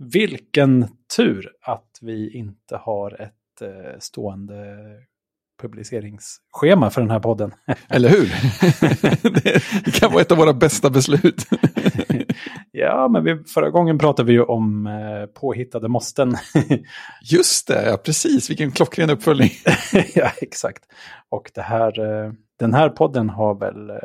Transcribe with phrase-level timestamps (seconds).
[0.00, 4.76] vilken tur att vi inte har ett eh, stående
[5.62, 7.54] publiceringsschema för den här podden.
[7.88, 8.26] Eller hur?
[9.84, 11.46] det kan vara ett av våra bästa beslut.
[12.70, 16.36] ja, men vi, förra gången pratade vi ju om eh, påhittade måsten.
[17.22, 18.50] Just det, ja, precis.
[18.50, 19.50] Vilken klockren uppföljning.
[20.14, 20.82] ja, exakt.
[21.28, 23.96] Och det här, eh, den här podden har väl eh,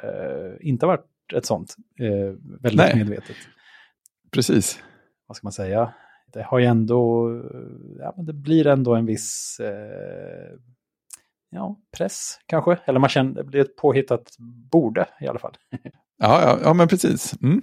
[0.68, 1.06] inte varit
[1.36, 1.76] ett sånt.
[2.00, 2.96] Eh, väldigt Nej.
[2.96, 3.36] medvetet.
[4.32, 4.80] Precis.
[5.28, 5.94] Vad ska man säga?
[6.34, 7.32] Det har ju ändå,
[8.00, 10.58] ja, men det blir ändå en viss eh,
[11.50, 12.78] ja, press kanske.
[12.86, 14.36] Eller man känner, det blir ett påhittat
[14.72, 15.54] borde i alla fall.
[16.18, 17.36] ja, ja, ja, men precis.
[17.42, 17.62] Mm.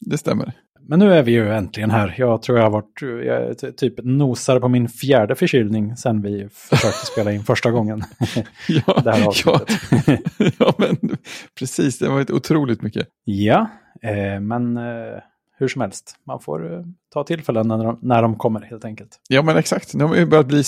[0.00, 0.52] Det stämmer.
[0.80, 2.14] Men nu är vi ju äntligen här.
[2.18, 7.06] Jag tror jag har varit, jag typ nosar på min fjärde förkylning sen vi försökte
[7.06, 8.02] spela in första gången.
[8.68, 9.80] ja, det här avsnittet.
[10.06, 11.16] ja, ja, men
[11.58, 11.98] precis.
[11.98, 13.08] Det har varit otroligt mycket.
[13.24, 13.70] Ja,
[14.02, 15.18] eh, men eh,
[15.58, 19.20] hur som helst, man får uh, ta tillfällen när de, när de kommer helt enkelt.
[19.28, 20.62] Ja men exakt, nu har man ju börjat bli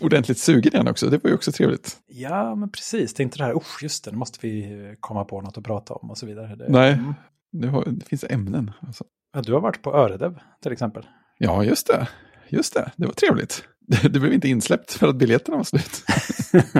[0.00, 1.96] ordentligt sugen igen också, det var ju också trevligt.
[2.06, 5.24] Ja men precis, det är inte det här, oh just det, nu måste vi komma
[5.24, 6.56] på något att prata om och så vidare.
[6.56, 7.14] Det, Nej, mm.
[7.52, 8.70] det, har, det, finns ämnen.
[8.80, 9.04] Alltså.
[9.32, 11.06] Ja, du har varit på Öredev till exempel.
[11.38, 12.08] Ja, just det.
[12.48, 13.64] Just det, det var trevligt.
[14.02, 16.04] Du blev inte insläppt för att biljetterna var slut.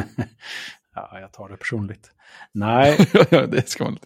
[0.94, 2.10] ja, jag tar det personligt.
[2.52, 2.96] Nej,
[3.30, 3.98] det ska man.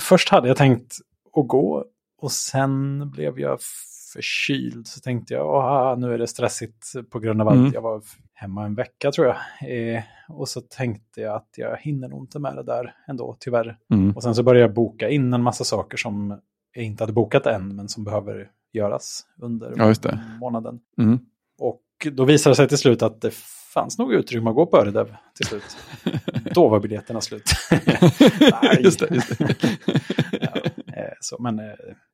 [0.00, 0.96] Först hade jag tänkt
[1.36, 1.84] att gå
[2.22, 3.58] och sen blev jag
[4.12, 4.86] förkyld.
[4.86, 7.66] Så tänkte jag, Åh, nu är det stressigt på grund av mm.
[7.66, 8.02] att jag var
[8.34, 9.36] hemma en vecka tror jag.
[9.70, 13.78] Eh, och så tänkte jag att jag hinner nog inte med det där ändå, tyvärr.
[13.92, 14.16] Mm.
[14.16, 16.40] Och sen så började jag boka in en massa saker som
[16.74, 19.94] jag inte hade bokat än, men som behöver göras under ja,
[20.40, 20.80] månaden.
[20.98, 21.18] Mm.
[21.58, 23.34] Och då visade det sig till slut att det
[23.74, 25.76] fanns nog utrymme att gå på Öredev till slut.
[26.54, 27.50] då var biljetterna slut.
[28.62, 28.80] Nej.
[28.82, 29.56] Just det, just det.
[30.40, 31.64] ja, eh, så, men eh,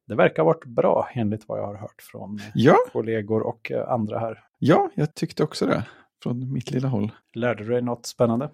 [0.09, 2.77] det verkar ha varit bra enligt vad jag har hört från ja.
[2.93, 4.39] kollegor och eh, andra här.
[4.59, 5.85] Ja, jag tyckte också det.
[6.23, 7.13] Från mitt lilla håll.
[7.35, 8.51] Lärde du dig något spännande?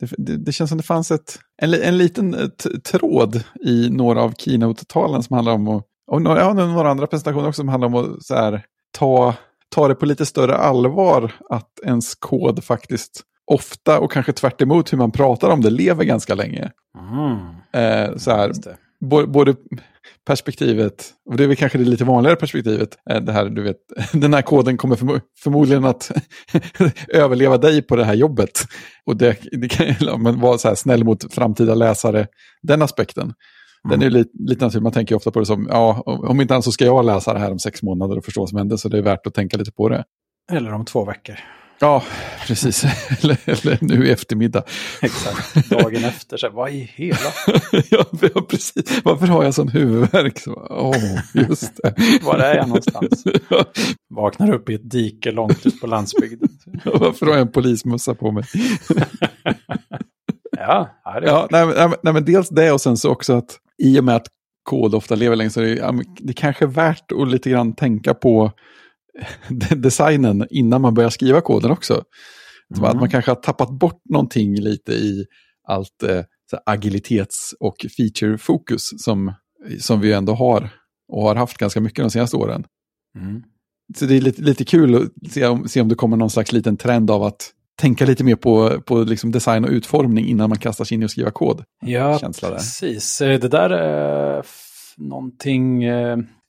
[0.00, 2.50] Det, det, det känns som det fanns ett, en, en liten
[2.84, 7.60] tråd i några av keynote-talen som handlar om, att, och ja, några andra presentationer också
[7.60, 8.62] som handlar om att så här,
[8.98, 9.34] ta,
[9.68, 14.96] ta det på lite större allvar att ens kod faktiskt ofta och kanske tvärt hur
[14.96, 16.70] man pratar om det lever ganska länge.
[16.98, 17.38] Mm.
[17.72, 18.52] Eh, så här,
[19.26, 19.56] både
[20.26, 23.76] perspektivet, och det är väl kanske det lite vanligare perspektivet, eh, det här, du vet,
[24.12, 26.10] den här koden kommer förmo förmodligen att
[27.08, 28.64] överleva dig på det här jobbet.
[29.06, 32.26] Och det, det kan man vara så här snäll mot framtida läsare,
[32.62, 33.32] den aspekten.
[33.88, 36.64] Den är lite, lite naturlig, man tänker ofta på det som, ja, om inte annat
[36.64, 38.88] så ska jag läsa det här om sex månader och förstå vad som hände, så
[38.88, 40.04] det är värt att tänka lite på det.
[40.52, 41.38] Eller om två veckor.
[41.78, 42.02] Ja,
[42.46, 42.84] precis.
[43.22, 44.62] eller, eller, nu i eftermiddag.
[45.02, 46.36] Exakt, dagen efter.
[46.36, 47.18] Så vad i hela?
[47.90, 48.04] ja,
[48.48, 49.00] precis.
[49.04, 50.42] Varför har jag sån huvudvärk?
[50.46, 51.94] Åh, oh, just det.
[52.22, 53.24] Var är jag någonstans?
[54.14, 56.48] Vaknar upp i ett dike långt ut på landsbygden.
[56.84, 58.44] Varför har jag en polismössa på mig?
[60.50, 64.00] ja, det ja nej, nej, nej, men dels det och sen så också att i
[64.00, 64.26] och med att
[64.64, 67.74] kod ofta lever länge så är det, ja, det kanske är värt att lite grann
[67.74, 68.52] tänka på
[69.76, 72.04] designen innan man börjar skriva koden också.
[72.76, 72.84] Mm.
[72.84, 75.26] Att man kanske har tappat bort någonting lite i
[75.68, 76.22] allt eh,
[76.66, 79.32] agilitets och feature-fokus som,
[79.80, 80.70] som vi ändå har
[81.08, 82.64] och har haft ganska mycket de senaste åren.
[83.18, 83.42] Mm.
[83.96, 86.52] Så det är lite, lite kul att se om, se om det kommer någon slags
[86.52, 90.58] liten trend av att tänka lite mer på, på liksom design och utformning innan man
[90.58, 91.64] kastar sig in i att skriva kod.
[91.86, 93.18] Ja, precis.
[93.18, 94.44] Det där är
[94.96, 95.84] någonting...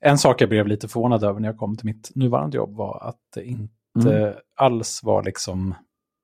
[0.05, 2.75] Eh, en sak jag blev lite förvånad över när jag kom till mitt nuvarande jobb
[2.75, 4.33] var att det inte mm.
[4.55, 5.75] alls var liksom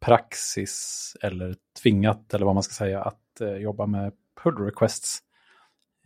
[0.01, 5.19] praxis eller tvingat eller vad man ska säga att eh, jobba med pull requests.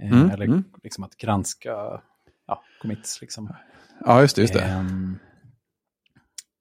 [0.01, 0.31] Eh, mm.
[0.31, 0.63] Eller mm.
[0.83, 2.01] liksom att granska
[2.47, 3.21] ja, commits.
[3.21, 3.53] Liksom.
[4.05, 4.41] Ja, just det.
[4.41, 4.75] Just det.
[4.79, 5.19] Um,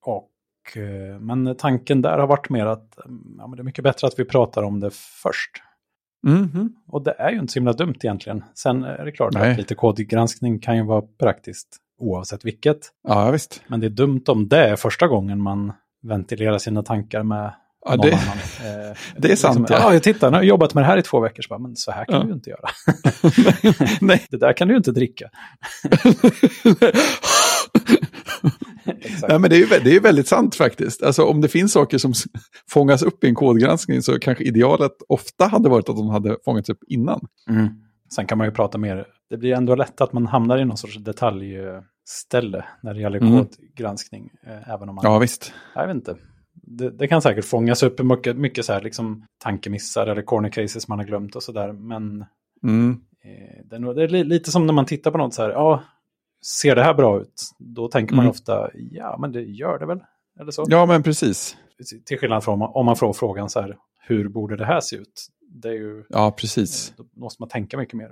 [0.01, 0.31] och,
[1.21, 2.99] men tanken där har varit mer att
[3.39, 5.63] ja, men det är mycket bättre att vi pratar om det först.
[6.27, 6.69] Mm -hmm.
[6.89, 8.45] Och det är ju inte så himla dumt egentligen.
[8.55, 9.51] Sen är det klart Nej.
[9.51, 11.69] att lite kodgranskning kan ju vara praktiskt
[11.99, 12.79] oavsett vilket.
[13.09, 13.63] Ja, visst.
[13.67, 15.73] Men det är dumt om det är första gången man
[16.03, 17.55] ventilerar sina tankar med
[17.85, 18.39] ja, någon det, annan.
[18.91, 19.59] Eh, det är sant.
[19.59, 21.49] Liksom, ja, jag tittar, nu har jag jobbat med det här i två veckor, så
[21.49, 22.23] bara, men så här kan ja.
[22.23, 22.69] du ju inte göra.
[24.01, 24.27] Nej.
[24.31, 25.31] Det där kan du ju inte dricka.
[29.29, 31.03] Ja, men det, är ju, det är väldigt sant faktiskt.
[31.03, 32.13] Alltså, om det finns saker som
[32.71, 36.69] fångas upp i en kodgranskning så kanske idealet ofta hade varit att de hade fångats
[36.69, 37.27] upp innan.
[37.49, 37.69] Mm.
[38.15, 40.77] Sen kan man ju prata mer, det blir ändå lätt att man hamnar i någon
[40.77, 43.39] sorts detaljställe när det gäller mm.
[43.39, 44.31] kodgranskning.
[44.47, 45.53] Eh, även om man, ja, visst.
[45.75, 46.17] Jag vet inte.
[46.67, 50.89] Det, det, kan säkert fångas upp mycket, mycket så här, liksom, tankemissar eller corner cases
[50.89, 51.73] man har glömt och sådär.
[51.73, 52.25] Men
[52.63, 53.01] mm.
[53.25, 55.83] eh, det, är, det är lite som när man tittar på något så här, ja,
[56.45, 57.51] ser det här bra ut?
[57.59, 58.31] Då tänker man Mm.
[58.31, 60.01] ofta, ja men det gör det väl?
[60.41, 60.65] Eller så.
[60.69, 61.57] Ja, men precis.
[62.07, 63.77] Till skillnad från om man får frågan så här,
[64.07, 65.27] hur borde det här se ut?
[65.63, 66.93] Det är ju, Ja, precis.
[66.97, 68.11] då måste man tänka mycket mer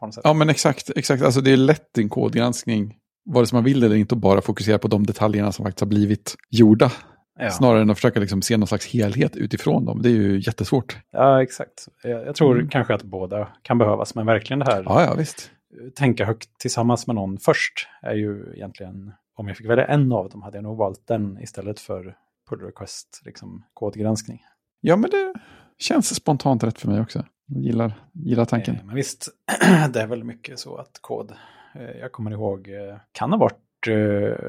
[0.00, 0.20] på något sätt.
[0.24, 0.90] Ja, men exakt.
[0.96, 1.22] exakt.
[1.22, 2.94] Alltså, det är lätt en kodgranskning,
[3.24, 5.86] vare sig man vill eller inte, att bara fokusera på de detaljerna som faktiskt har
[5.88, 6.92] blivit gjorda.
[7.38, 7.50] Ja.
[7.50, 10.02] Snarare än att försöka liksom se någon slags helhet utifrån dem.
[10.02, 10.98] Det är ju jättesvårt.
[11.10, 11.88] Ja, exakt.
[12.02, 12.68] Jag, jag tror Mm.
[12.68, 15.50] kanske att båda kan behövas, men verkligen det här, Ja, ja, visst.
[15.94, 20.28] Tänka högt tillsammans med någon först, är ju egentligen, om jag fick välja en av
[20.28, 22.16] dem hade jag nog valt den istället för
[22.48, 24.42] pull request, liksom kodgranskning.
[24.80, 25.34] Ja, men det
[25.78, 27.24] känns spontant rätt för mig också.
[27.46, 28.76] Jag gillar, gillar tanken.
[28.76, 29.28] Eh, Men visst,
[29.92, 31.32] det är väl mycket så att kod,
[31.74, 34.48] eh, jag kommer ihåg, eh, kan ha varit eh,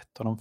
[0.00, 0.38] ett av de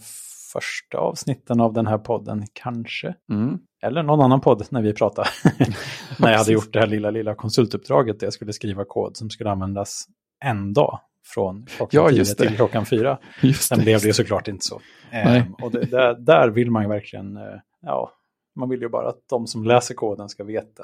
[0.54, 3.16] första avsnitten av den här podden, kanske.
[3.30, 3.60] Mm.
[3.82, 5.30] Eller någon annan podd när vi pratade.
[6.20, 9.30] när jag hade gjort det här lilla, lilla konsultuppdraget där jag skulle skriva kod som
[9.30, 10.08] skulle användas
[10.46, 11.00] en dag.
[11.26, 12.48] Från klockan Ja, 10 just det.
[12.48, 13.18] till klockan 4.
[13.42, 14.82] Just Sen blev det såklart inte så.
[15.12, 15.40] Nej.
[15.40, 17.44] Ehm, och det, där, där vill man ju verkligen, eh,
[17.82, 18.12] ja,
[18.56, 20.84] man vill ju bara att de som läser koden ska veta.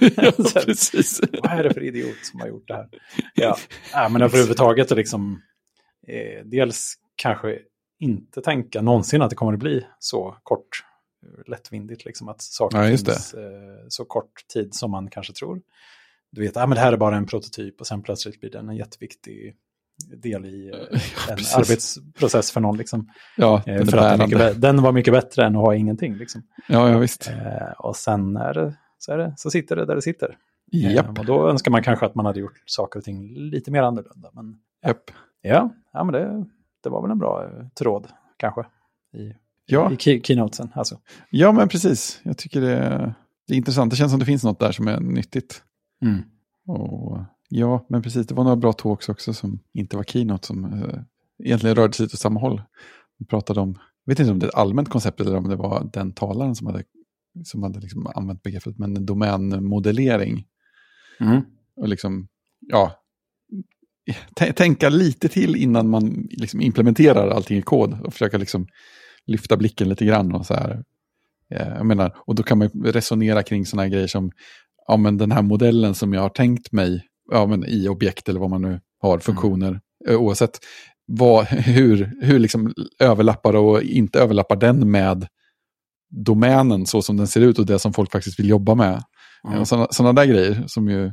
[0.00, 1.20] ja, här, precis.
[1.42, 2.88] Vad är det för idiot som har gjort det här?
[3.34, 3.56] Ja,
[3.92, 5.42] ja men överhuvudtaget liksom,
[6.08, 7.58] eh, dels kanske
[8.00, 10.68] inte tänka någonsin att det kommer att bli så kort,
[11.46, 13.40] lättvindigt, liksom att saker Ja, finns eh,
[13.88, 15.60] så kort tid som man kanske tror.
[16.32, 18.68] Du vet, ah, men det här är bara en prototyp och sen plötsligt blir den
[18.68, 19.56] en jätteviktig
[20.16, 20.78] del i eh,
[21.30, 21.56] en precis.
[21.56, 22.76] arbetsprocess för någon.
[22.76, 23.08] Liksom.
[23.36, 25.74] Ja, Eh, den är för att den, mycket den var mycket bättre än att ha
[25.74, 26.14] ingenting.
[26.16, 26.42] Liksom.
[26.68, 27.28] Ja, ja, visst.
[27.28, 30.36] Eh, och sen är det, så, är det, så sitter det där det sitter.
[30.72, 33.70] Japp, Eh, och då önskar man kanske att man hade gjort saker och ting lite
[33.70, 34.30] mer annorlunda.
[34.32, 35.10] Men japp.
[35.40, 36.44] ja, ja men det,
[36.82, 38.66] det var väl en bra eh, tråd kanske
[39.14, 39.32] i,
[39.70, 39.92] Ja.
[39.92, 40.68] i key, keynotesen.
[40.74, 40.98] Alltså.
[41.30, 42.20] ja, men precis.
[42.22, 43.14] Jag tycker det är,
[43.46, 43.90] det är intressant.
[43.90, 45.62] Det känns som det finns något där som är nyttigt.
[46.02, 46.22] Mm.
[46.66, 47.18] Och,
[47.48, 48.26] ja, men precis.
[48.26, 51.00] Det var några bra talks också som inte var keynote som eh,
[51.44, 52.62] egentligen rörde sig åt samma håll.
[53.18, 55.56] Vi pratade om, jag vet inte om det är ett allmänt koncept eller om det
[55.56, 56.84] var den talaren som hade,
[57.44, 60.46] som hade liksom använt begreppet, men domänmodellering.
[61.20, 61.40] Mm.
[61.76, 62.28] Och liksom,
[62.60, 63.00] ja,
[64.54, 68.66] tänka lite till innan man liksom implementerar allting i kod och försöka liksom
[69.26, 70.84] lyfta blicken lite grann och så här.
[71.54, 74.30] Eh, Jag menar, och då kan man resonera kring sådana här grejer som,
[74.86, 78.40] ja men den här modellen som jag har tänkt mig, ja men i objekt eller
[78.40, 80.58] vad man nu har, funktioner, eh, oavsett
[81.06, 85.26] vad, hur, hur liksom överlappar och inte överlappar den med
[86.10, 89.02] domänen så som den ser ut och det som folk faktiskt vill jobba med.
[89.48, 89.66] Mm.
[89.66, 91.12] Sådana där grejer som ju,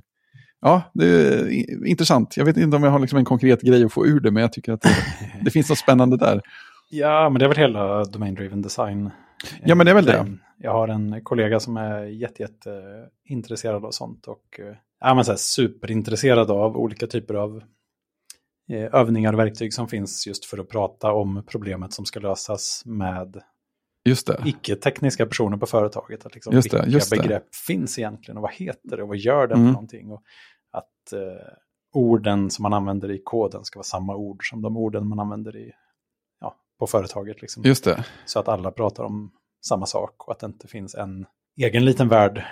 [0.61, 2.37] ja, det är intressant.
[2.37, 4.41] Jag vet inte om jag har liksom en konkret grej att få ur det, men
[4.41, 4.95] jag tycker att det,
[5.41, 6.41] det finns något spännande där.
[6.89, 9.09] Ja, men det är väl hela domain-driven design.
[9.63, 10.17] Ja, men det är väl det.
[10.17, 10.25] Eh,
[10.57, 12.71] Jag har en kollega som är jätte, jätte
[13.25, 17.61] intresserad av sånt och eh, ja, men så här, superintresserad av olika typer av
[18.71, 22.83] eh, övningar och verktyg som finns just för att prata om problemet som ska lösas
[22.85, 23.41] med
[24.05, 24.41] Just det.
[24.45, 26.25] icke-tekniska personer på företaget.
[26.25, 27.17] Att liksom, Just det, vilka just det.
[27.21, 29.67] begrepp finns egentligen och vad heter det och vad gör den Mm.
[29.67, 30.11] för någonting?
[30.11, 30.23] Och
[30.71, 31.47] att eh,
[31.93, 35.55] orden som man använder i koden ska vara samma ord som de orden man använder
[35.57, 35.71] i,
[36.79, 37.41] på företaget.
[37.41, 37.63] Liksom.
[37.63, 38.05] Just det.
[38.25, 39.31] Så att alla pratar om
[39.61, 41.25] samma sak och att det inte finns en
[41.57, 42.43] egen liten värld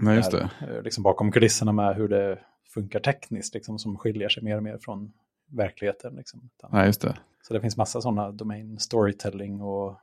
[0.00, 0.76] Nej, just där, det.
[0.76, 2.38] eh, liksom bakom kulisserna med hur det
[2.74, 5.12] funkar tekniskt, liksom, som skiljer sig mer och mer från
[5.52, 6.14] verkligheten.
[6.14, 6.50] Liksom.
[6.72, 7.16] Nej, just det.
[7.42, 10.00] så det finns massa sådana domain storytelling och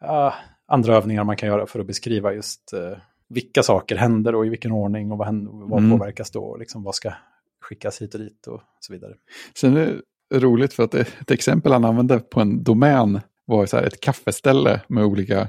[0.00, 0.34] ja,
[0.66, 4.48] andra övningar man kan göra för att beskriva just eh, vilka saker händer och i
[4.48, 5.98] vilken ordning och vad, händer, vad Mm.
[5.98, 7.12] påverkas då och liksom vad ska
[7.60, 9.14] skickas hit och dit och så vidare.
[9.54, 9.94] Sen det
[10.34, 15.04] roligt för att ett exempel han använde på en domän var så ett kaffeställe med
[15.04, 15.48] olika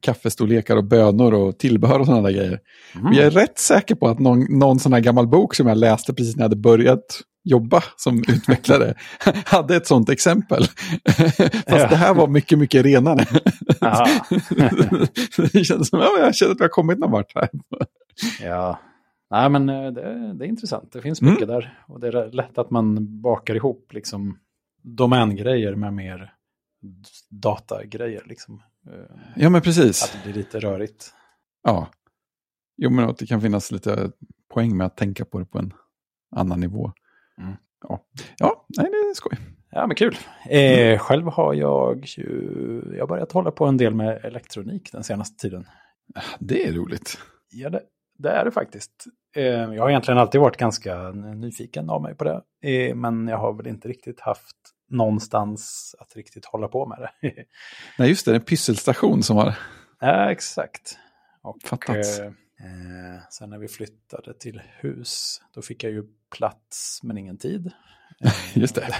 [0.00, 2.58] kaffestorlekar och bönor och tillbehör och sådana där grejer.
[2.94, 3.06] Mm.
[3.06, 5.78] Och Jag är rätt säker på att någon, någon sån här gammal bok som jag
[5.78, 8.94] läste precis när jag hade börjat jobba som utvecklare
[9.46, 10.64] hade ett sånt exempel.
[11.08, 11.86] Fast Ja.
[11.88, 13.26] det här var mycket, mycket renare.
[15.52, 17.48] Det känns som att ja, jag känner att vi har kommit någon vart här.
[18.42, 18.80] Ja,
[19.30, 20.92] nej men eh, det, det är intressant.
[20.92, 21.34] Det finns Mm.
[21.34, 21.78] mycket där.
[21.88, 24.38] Och det är lätt att man bakar ihop liksom
[24.82, 26.32] domängrejer med mer
[27.30, 28.22] datagrejer.
[28.26, 28.62] Liksom.
[28.86, 30.02] Eh, Ja, men precis.
[30.04, 31.12] Att det blir lite rörigt.
[31.62, 31.88] Ja.
[32.76, 34.10] Jo, men att det kan finnas lite
[34.54, 35.72] poäng med att tänka på det på en
[36.36, 36.92] annan nivå.
[37.40, 37.52] Mm.
[37.88, 38.04] Ja.
[38.38, 39.38] ja, nej, det är skoj.
[39.70, 40.16] Ja, men kul.
[40.50, 45.04] Eh, själv har jag ju, jag har börjat hålla på en del med elektronik den
[45.04, 45.66] senaste tiden.
[46.38, 47.18] Det är roligt.
[47.50, 47.82] Ja, det,
[48.18, 49.06] det är det faktiskt.
[49.36, 52.42] Eh, jag har egentligen alltid varit ganska nyfiken av mig på det.
[52.70, 54.56] Eh, men jag har väl inte riktigt haft
[54.90, 57.32] någonstans att riktigt hålla på med det.
[57.98, 59.58] Nej, just det, en pysselstation som har...
[60.00, 60.98] ja, exakt.
[61.42, 62.18] Och Fattats.
[62.18, 62.30] eh,
[63.30, 66.04] sen när vi flyttade till hus, då fick jag ju
[66.36, 67.72] plats men ingen tid.
[68.54, 68.94] Just det,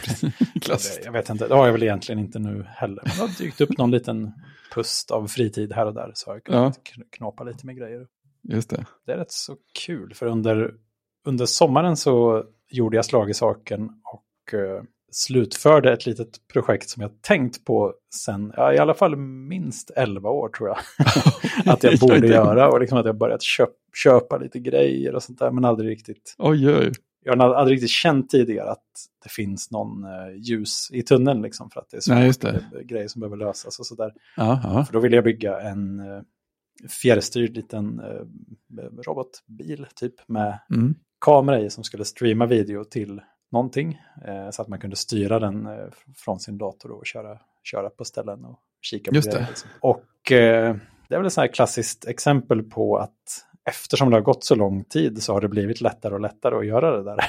[0.62, 1.04] klassiskt.
[1.04, 3.02] Jag vet inte, det har jag väl egentligen inte nu heller.
[3.04, 4.32] Men det har dykt upp någon liten
[4.74, 6.10] pust av fritid här och där.
[6.14, 7.02] Så har jag kunnat ja.
[7.10, 8.06] knåpa lite med grejer.
[8.48, 8.84] Just det.
[9.06, 10.74] Det är rätt så kul, för under,
[11.26, 17.02] under sommaren så gjorde jag slag i saken och uh, slutförde ett litet projekt som
[17.02, 20.78] jag tänkt på sen, ja, i alla fall minst 11 år tror jag.
[21.72, 23.70] att jag borde göra och liksom att jag börjat köp,
[24.04, 26.34] köpa lite grejer och sånt där, men aldrig riktigt.
[26.38, 26.92] Oj, oj.
[27.24, 28.84] Jag har aldrig riktigt känt tidigare att
[29.22, 32.32] det finns någon uh, ljus i tunneln liksom för att det är så Nej,
[32.84, 34.12] grejer som behöver lösas och sådär.
[34.84, 36.22] För då vill jag bygga en uh,
[36.88, 38.26] fjärrstyrd liten uh,
[39.06, 40.94] robotbil typ med mm.
[41.20, 43.20] kamera i som skulle streama video till
[43.52, 44.00] någonting.
[44.24, 48.04] Eh, så att man kunde styra den eh, från sin dator och köra, köra på
[48.04, 49.46] ställen och kika på Just det.
[49.48, 49.70] Liksom.
[49.80, 50.76] Och eh,
[51.08, 54.54] det är väl ett sånt här klassiskt exempel på att eftersom det har gått så
[54.54, 57.16] lång tid så har det blivit lättare och lättare att göra det där.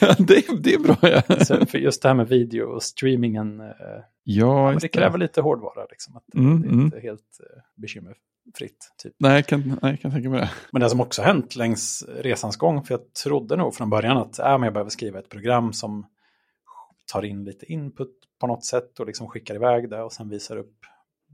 [0.00, 0.96] ja, det, det är bra.
[1.02, 1.44] Ja.
[1.44, 3.66] Så för just det här med video och streamingen, eh,
[4.22, 5.24] ja, det kräver det.
[5.24, 5.86] lite hårdvara.
[5.90, 6.84] Liksom, att mm, det är mm.
[6.84, 8.92] inte helt eh, bekymmerfritt.
[9.02, 9.14] Typ.
[9.18, 10.50] Nej, jag kan, nej, jag kan tänka mig det.
[10.72, 14.38] Men det som också hänt längs resans gång, för jag trodde nog från början att
[14.38, 16.06] äh, men jag behöver skriva ett program som
[17.12, 20.56] tar in lite input på något sätt och liksom skickar iväg det och sen visar
[20.56, 20.76] upp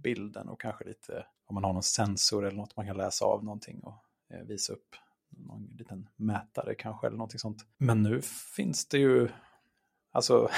[0.02, 3.45] bilden och kanske lite om man har någon sensor eller något man kan läsa av
[3.45, 3.95] någonting och
[4.31, 4.97] eh, visa upp
[5.29, 7.65] någon liten mätare kanske eller någonting sånt.
[7.79, 8.21] Men nu
[8.57, 9.29] finns det ju,
[10.12, 10.49] alltså,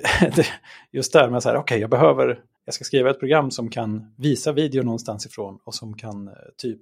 [0.90, 3.70] just där med så här, okej, okay, jag behöver, jag ska skriva ett program som
[3.70, 6.80] kan visa video någonstans ifrån och som kan eh, typ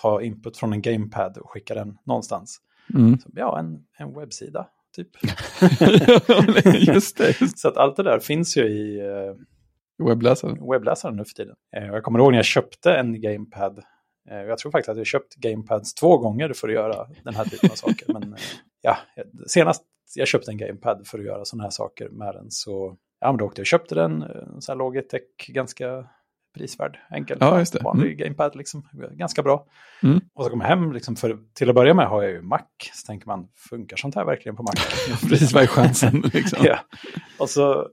[0.00, 2.60] ta input från en gamepad och skicka den någonstans.
[2.94, 3.18] Mm.
[3.18, 5.08] Så, ja, en, en webbsida typ.
[6.86, 7.34] just det.
[7.56, 9.34] Så att allt det där finns ju i, eh,
[9.98, 10.70] Webbläsaren?
[10.70, 11.56] Webbläsaren nu för tiden.
[11.76, 13.78] Eh, jag kommer ihåg när jag köpte en GamePad.
[14.30, 17.44] Eh, jag tror faktiskt att jag köpt GamePads två gånger för att göra den här
[17.44, 18.12] typen av saker.
[18.12, 18.38] Men eh,
[18.80, 18.96] ja,
[19.46, 19.82] senast
[20.14, 23.36] jag köpte en GamePad för att göra sådana här saker med den så ja, men
[23.36, 24.24] då åkte jag och köpte den.
[24.60, 26.08] Så här Logitech, ganska
[26.54, 27.82] prisvärd, enkel, ja, just det.
[27.84, 28.16] vanlig mm.
[28.16, 29.66] GamePad, liksom, ganska bra.
[30.02, 30.20] Mm.
[30.34, 32.60] Och så kommer jag hem, liksom, för till att börja med har jag ju Mac,
[32.92, 34.72] så tänker man, funkar sånt här verkligen på Mac?
[35.28, 36.30] Precis, vad är chansen?
[36.32, 36.58] Liksom.
[36.64, 36.78] ja.
[37.38, 37.88] Och så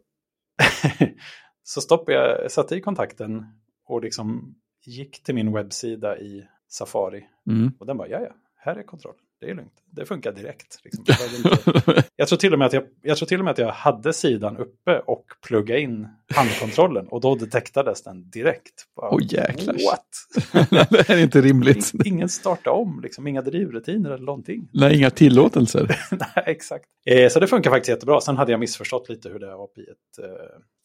[1.63, 3.46] Så stoppade jag, satte i kontakten
[3.86, 7.27] och liksom gick till min webbsida i Safari.
[7.48, 7.72] Mm.
[7.80, 9.15] Och den bara, ja ja, här är kontroll.
[9.42, 9.74] Det är lugnt.
[9.92, 10.80] Det funkar direkt.
[10.84, 11.06] Liksom.
[12.16, 14.14] Jag, tror till och med att jag, jag tror till och med att jag hade
[14.14, 18.74] sidan uppe och pluggade in handkontrollen och då detektades den direkt.
[18.96, 19.74] Åh oh, jäklar.
[19.74, 20.90] What?
[20.90, 21.92] det är inte rimligt.
[22.06, 24.70] Ingen starta om, liksom, inga drivrutiner eller någonting.
[24.74, 25.98] Nej, inga tillåtelser.
[26.12, 26.86] Nej, exakt.
[27.06, 28.22] Eh, så det funkar faktiskt jättebra.
[28.22, 29.86] Sen hade jag missförstått lite hur det API
[30.20, 30.26] eh,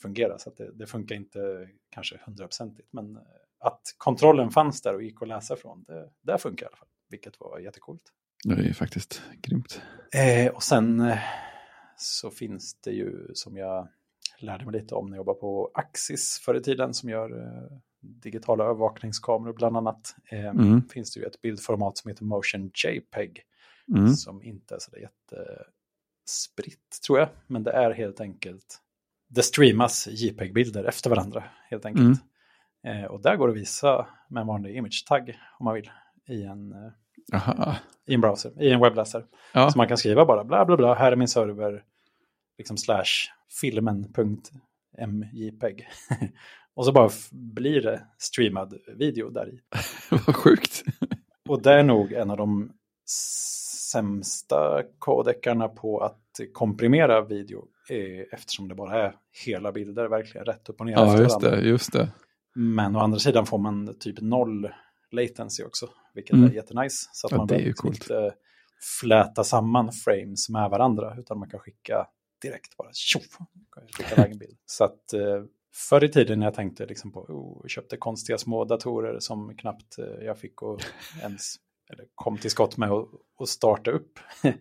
[0.03, 0.39] fungerar.
[0.39, 1.39] Så det, det, funkar inte
[1.95, 2.89] kanske hundraprocentigt.
[2.93, 3.19] Men
[3.61, 6.89] att kontrollen fanns där och gick att läsa från, det, det funkar i alla fall.
[7.11, 8.03] Vilket var jättekult.
[8.45, 9.83] Det är faktiskt grymt.
[10.15, 11.19] Eh, och sen eh,
[11.97, 13.89] så finns det ju som jag
[14.39, 17.79] lärde mig lite om när jag jobbade på Axis förr i tiden som gör eh,
[18.01, 20.17] digitala övervakningskameror bland annat.
[20.31, 20.89] Eh, mm.
[20.89, 23.43] Finns det ju ett bildformat som heter Motion JPEG
[23.97, 24.15] mm.
[24.15, 27.29] som inte är så jättespritt tror jag.
[27.47, 28.81] Men det är helt enkelt,
[29.29, 32.21] det streamas JPEG-bilder efter varandra helt enkelt.
[32.85, 33.03] Mm.
[33.03, 35.91] Eh, och där går det att visa med en vanlig image-tagg om man vill
[36.29, 36.93] i en eh,
[37.33, 37.77] Aha.
[38.07, 39.25] i en browser, i en webbläsare.
[39.53, 39.71] Ja.
[39.71, 41.83] Så man kan skriva bara bla bla bla, här är min server,
[42.59, 43.05] liksom slash
[43.61, 45.89] filmen.mjpeg.
[46.75, 49.61] och så bara blir det streamad video där i.
[50.27, 50.83] Vad sjukt.
[51.49, 52.73] och det är nog en av de
[53.91, 56.21] sämsta kodekarna på att
[56.53, 57.65] komprimera video
[58.33, 59.15] eftersom det bara är
[59.47, 60.93] hela bilder, verkligen rätt upp och ner.
[60.93, 62.09] Ja, just det, just det.
[62.55, 64.69] Men å andra sidan får man typ noll
[65.11, 66.51] latency också, vilket mm.
[66.51, 67.09] är jättenice.
[67.13, 68.35] Så att ja, man behöver liksom inte
[69.01, 72.07] fläta samman frames med varandra, utan man kan skicka
[72.43, 73.39] direkt bara tjoff,
[73.97, 74.59] skicka iväg en bild.
[74.67, 75.45] Så att eh,
[75.89, 79.99] förr i tiden när jag tänkte liksom på, oh, köpte konstiga små datorer som knappt
[79.99, 80.81] eh, jag fick och
[81.23, 81.57] ens
[81.93, 84.19] eller kom till skott med att starta upp.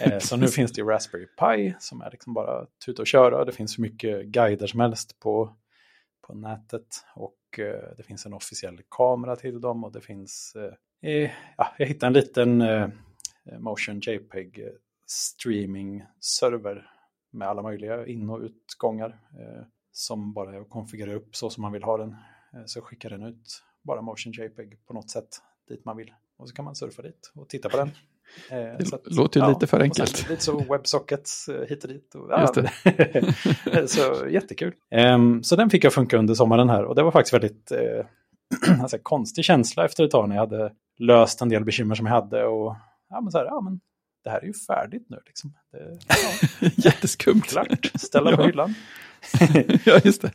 [0.00, 3.44] Eh, så nu finns det ju Raspberry Pi som är liksom bara tuta och köra.
[3.44, 5.56] Det finns hur mycket guider som helst på,
[6.26, 6.86] på nätet.
[7.14, 10.56] Och eh, det finns en officiell kamera till dem och det finns,
[11.00, 12.88] eh, ja, jag hittade en liten eh,
[13.58, 14.68] Motion JPEG
[15.06, 16.90] streaming server
[17.30, 19.20] med alla möjliga in och utgångar
[19.92, 22.16] som bara är att konfigurera upp så som man vill ha den.
[22.66, 25.28] Så skickar den ut bara Motion JPEG på något sätt
[25.68, 26.14] dit man vill.
[26.36, 27.90] Och så kan man surfa dit och titta på den.
[28.50, 30.28] Eh, det att, låter ju ja, lite för enkelt.
[30.30, 32.14] Lite så WebSockets eh, hit och dit.
[32.14, 32.46] Och, ja,
[33.86, 34.74] så jättekul.
[35.14, 38.80] Um, så den fick jag funka under sommaren här och det var faktiskt väldigt uh,
[38.82, 42.14] alltså, konstig känsla efter ett tag när jag hade löst en del bekymmer som jag
[42.14, 42.44] hade.
[42.44, 42.76] Och,
[43.08, 43.80] ja, men så här, ja, men
[44.24, 45.20] det här är ju färdigt nu.
[45.26, 45.54] Liksom.
[45.72, 46.68] Det, ja.
[46.76, 47.42] Jätteskumt.
[47.42, 48.46] Klart, ställa på Ja.
[48.46, 48.74] hyllan.
[49.84, 50.32] ja, just det.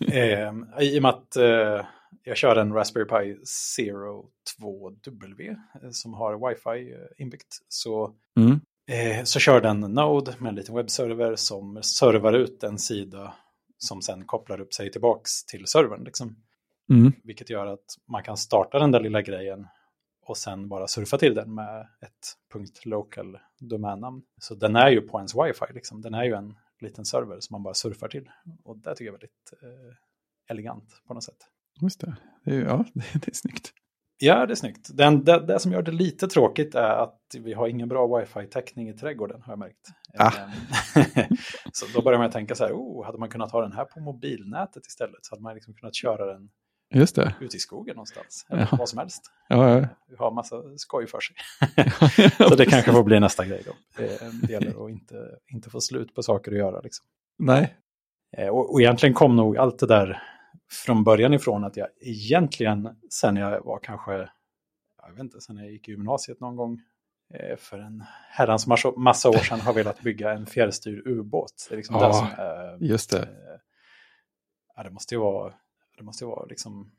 [0.00, 1.86] Eh, I och med att eh,
[2.24, 4.26] jag kör en Raspberry Pi Zero
[4.58, 8.60] 2W eh, som har wifi eh, inbyggt så, Mm.
[8.90, 13.34] eh, så kör den Node med en liten webbserver som servar ut en sida
[13.78, 16.04] som sen kopplar upp sig tillbaks till servern.
[16.04, 16.36] Liksom.
[16.92, 17.12] Mm.
[17.24, 19.66] Vilket gör att man kan starta den där lilla grejen
[20.22, 24.22] och sen bara surfa till den med ett .local domännamn.
[24.40, 26.02] Så den är ju på ens wifi, liksom.
[26.02, 28.30] den är ju en liten server som man bara surfar till.
[28.64, 29.94] Och det tycker jag är väldigt eh,
[30.50, 31.36] elegant på något sätt.
[31.80, 32.16] Just det.
[32.44, 33.72] det är, ja, det, det är snyggt.
[34.20, 34.88] Ja, det är snyggt.
[34.96, 38.88] Den, det, det som gör det lite tråkigt är att vi har ingen bra wifi-täckning
[38.88, 39.86] i trädgården, har jag märkt.
[40.18, 40.32] Ah.
[40.96, 41.26] Eh,
[41.72, 44.00] så då börjar man tänka så här, oh, hade man kunnat ha den här på
[44.00, 46.48] mobilnätet istället så hade man liksom kunnat köra den
[46.94, 47.34] Just det.
[47.40, 48.46] ute i skogen någonstans.
[48.50, 48.76] Eller Ja.
[48.78, 49.22] vad som helst.
[49.48, 49.86] Ja, ja.
[50.18, 51.36] Ha massa skoj för sig.
[52.48, 53.72] Så det kanske får bli nästa grej då.
[54.42, 55.14] Det gäller att inte,
[55.52, 56.80] inte få slut på saker att göra.
[56.80, 57.06] Liksom.
[57.38, 57.76] Nej.
[58.36, 60.22] Eh, Och, och egentligen kom nog allt det där
[60.70, 64.12] från början ifrån att jag egentligen, sen jag var kanske,
[65.02, 66.80] jag vet inte, sen jag gick i gymnasiet någon gång,
[67.34, 71.66] eh, för en herrans massa, massa år sedan har velat bygga en fjärrstyrd ubåt.
[71.68, 73.18] Det är liksom Ja, det som är, Just det.
[73.22, 73.28] eh,
[74.76, 75.52] ja, det måste ju vara,
[75.98, 76.92] det måste ju vara liksom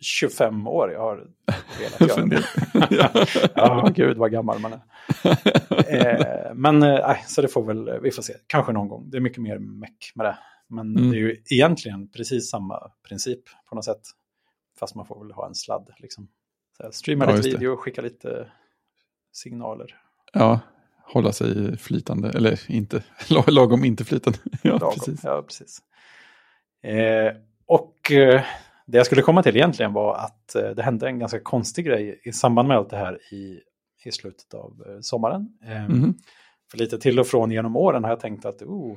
[0.00, 1.30] 25 år jag har
[1.78, 3.50] velat göra det.
[3.54, 4.80] Ja, gud vad gammal man är.
[5.88, 9.10] Eh, men eh, så det får väl, vi får se, kanske någon gång.
[9.10, 10.38] Det är mycket mer meck med det.
[10.68, 11.10] Men Mm.
[11.10, 14.00] det är ju egentligen precis samma princip på något sätt.
[14.80, 16.28] Fast man får väl ha en sladd liksom.
[16.76, 17.54] Så streama Ja, lite det.
[17.56, 18.48] video, skicka lite
[19.32, 19.94] signaler.
[20.32, 20.60] ja,
[21.12, 22.30] hålla sig flytande.
[22.30, 23.04] Eller inte,
[23.48, 24.38] lagom inte flytande.
[24.62, 24.94] Ja, lagom.
[24.94, 25.20] precis.
[25.24, 25.78] Ja, precis.
[26.82, 27.32] Eh,
[27.66, 28.42] och eh,
[28.86, 32.20] det jag skulle komma till egentligen var att eh, det hände en ganska konstig grej
[32.24, 33.60] i samband med allt det här i,
[34.04, 35.58] i slutet av eh, sommaren.
[35.64, 36.14] Eh, Mhm.
[36.70, 38.96] För lite till och från genom åren har jag tänkt att oh,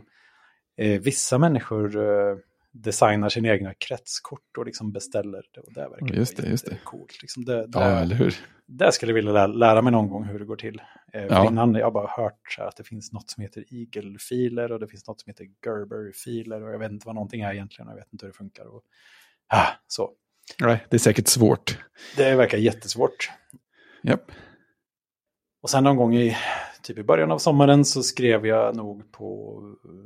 [0.77, 2.37] eh, vissa människor eh,
[2.73, 5.61] designar sina egna kretskort och liksom beställer det.
[5.61, 6.77] Och det verkar just det, just det.
[6.83, 7.21] coolt.
[7.21, 8.35] Liksom det, det, Ja, eller hur?
[8.67, 10.81] det skulle jag vilja lära, lära mig någon gång hur det går till.
[11.13, 11.47] Eh, Ja.
[11.47, 14.87] Innan jag bara hört så här att det finns något som heter Eagle-filer och det
[14.87, 17.97] finns något som heter Gerber-filer och jag vet inte vad någonting är egentligen och jag
[17.99, 18.65] vet inte hur det funkar.
[18.65, 18.83] Och,
[19.53, 20.11] ah, så.
[20.61, 21.77] Nej, det är säkert svårt.
[22.17, 23.31] Det verkar jättesvårt.
[24.03, 24.31] Japp.
[25.61, 26.37] Och sen någon gång i,
[26.83, 29.61] typ i början av sommaren så skrev jag nog på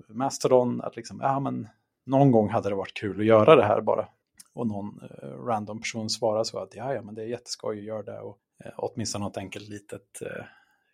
[0.08, 1.68] Mastodon att liksom, ja men
[2.06, 4.08] någon gång hade det varit kul att göra det här bara.
[4.54, 7.86] Och någon eh, random person svarade så att ja, ja men det är jätteskoj att
[7.86, 10.46] göra det och eh, åtminstone något enkelt litet eh,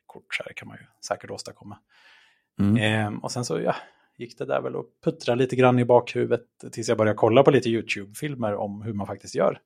[0.06, 1.78] kort så här kan man ju säkert åstadkomma.
[2.60, 2.78] Mm.
[2.78, 3.76] Ehm, och sen så ja,
[4.18, 7.52] gick det där väl och puttra lite grann i bakhuvudet tills jag började kolla på
[7.52, 9.60] lite YouTube-filmer om hur man faktiskt gör.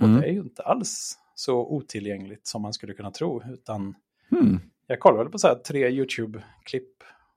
[0.00, 0.20] Och Mm.
[0.20, 3.94] det är ju inte alls så otillgängligt som man skulle kunna tro, utan
[4.30, 6.90] Hmm jag kollade på så här tre YouTube-klipp,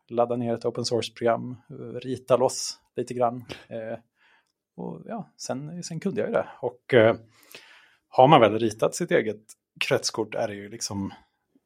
[0.10, 1.55] ladda ner ett open source-program,
[2.01, 3.45] rita loss lite grann.
[3.67, 3.99] Eh,
[4.75, 6.47] och ja, sen, sen kunde jag ju det.
[6.62, 7.15] Och eh,
[8.10, 9.41] har man väl ritat sitt eget
[9.79, 11.13] kretskort är det ju liksom,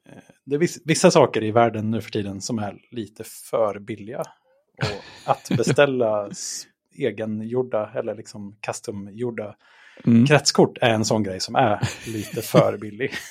[0.10, 3.80] eh, det är viss, vissa saker i världen nu för tiden som är lite för
[3.80, 4.24] billiga.
[4.78, 6.30] Och att beställa
[6.98, 9.56] egengjorda eller liksom customgjorda
[10.04, 10.26] Mm.
[10.26, 13.12] kretskort är en sån grej som är lite för billig.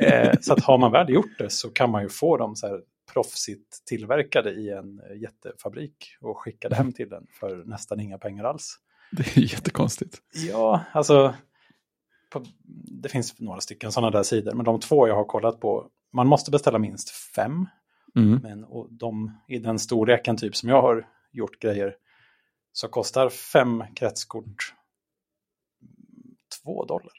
[0.00, 2.66] Eh, så att har man väl gjort det så kan man ju få dem så
[2.66, 2.80] här
[3.12, 8.44] proffsigt tillverkade i en eh, jättefabrik och skickade hem till den för nästan inga pengar
[8.44, 8.76] alls.
[9.12, 10.18] Det är jättekonstigt.
[10.48, 11.34] Ja, alltså
[12.30, 12.44] på,
[13.02, 16.26] det finns några stycken sådana där sidor, men de två jag har kollat på, man
[16.26, 17.66] måste beställa minst fem,
[18.16, 18.40] Mm.
[18.42, 21.94] men och de i den storleken typ som jag har gjort grejer
[22.72, 24.74] så kostar fem kretskort
[26.64, 27.12] två dollar.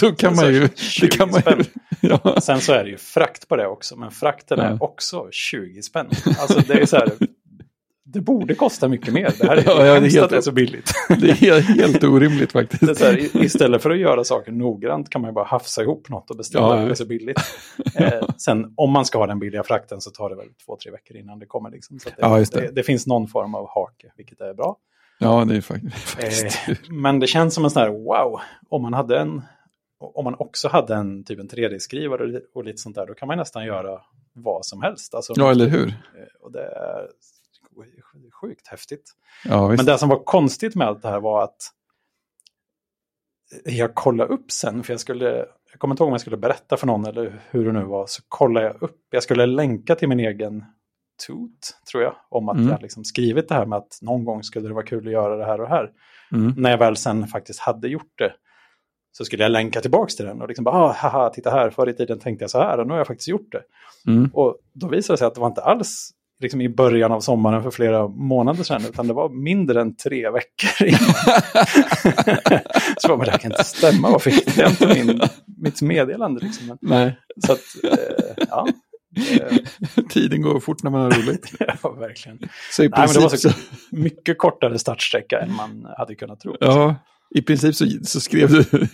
[0.00, 0.68] Då kan man ju...
[1.00, 1.64] Det kan man ju
[2.24, 2.40] ja.
[2.40, 4.64] Sen så är det ju frakt på det också, men frakten Ja.
[4.64, 6.06] är också 20 spänn.
[6.40, 7.08] Alltså det är så här,
[8.04, 9.32] det borde kosta mycket mer.
[9.38, 10.92] Det här är, Ja, ja, det helt- att det är så billigt.
[11.20, 13.00] Det är helt- orimligt faktiskt.
[13.02, 16.36] här, istället för att göra saker noggrant kan man ju bara hafsa ihop något och
[16.36, 16.82] beställa Ja, det.
[16.82, 16.88] ja.
[16.88, 17.40] Det så billigt.
[17.94, 20.92] Eh, sen om man ska ha den billiga frakten så tar det väl två, tre
[20.92, 21.70] veckor innan det kommer.
[21.70, 21.98] Liksom.
[21.98, 22.50] Så det, Ja, det.
[22.60, 24.76] Det, det finns någon form av hake, vilket är bra.
[25.22, 26.68] Ja, det är fakt- faktiskt.
[26.68, 29.42] Eh, men det känns som en sån här wow, om man hade en,
[29.98, 33.14] om man också hade en typ en 3D-skrivare och li- och lite sånt där, då
[33.14, 34.00] kan man nästan göra
[34.32, 35.14] vad som helst.
[35.14, 35.88] Alltså, Ja, eller hur?
[35.88, 35.94] eh,
[36.40, 37.08] Och det är
[38.40, 39.10] sjukt häftigt.
[39.44, 39.68] Ja.
[39.68, 41.56] Men det som var konstigt med allt det här var att
[43.64, 45.24] jag kollade upp sen, för jag skulle,
[45.70, 48.06] jag kommer inte ihåg om jag skulle berätta för någon eller hur det nu var,
[48.06, 50.64] så kollade jag upp, jag skulle länka till min egen
[51.26, 52.68] toot, tror jag, om att Mm.
[52.70, 55.36] jag liksom skrivit det här med att någon gång skulle det vara kul att göra
[55.36, 55.90] det här och här.
[56.32, 56.54] Mm.
[56.56, 58.32] När jag väl sen faktiskt hade gjort det
[59.12, 61.88] så skulle jag länka tillbaka till den och liksom bara, ah, haha, titta här, förr
[61.88, 63.62] i tiden tänkte jag så här och nu har jag faktiskt gjort det.
[64.10, 64.30] Mm.
[64.34, 67.62] Och då visade det sig att det var inte alls liksom i början av sommaren
[67.62, 71.14] för flera månader sedan, utan det var mindre än tre veckor innan.
[72.96, 75.20] så var man, det här kan inte stämma, varför hittade jag inte min,
[75.56, 76.40] mitt meddelande?
[76.40, 76.66] Liksom.
[76.66, 78.66] Men, Nej, så att, eh, ja.
[79.16, 81.52] Eh, tiden går fort när man har roligt.
[81.82, 82.38] ja, verkligen.
[82.70, 83.50] Så i Nej, men det var så,
[83.90, 86.56] mycket kortare startsträcka än man hade kunnat tro.
[86.60, 86.96] ja,
[87.34, 88.88] i princip så, så skrev du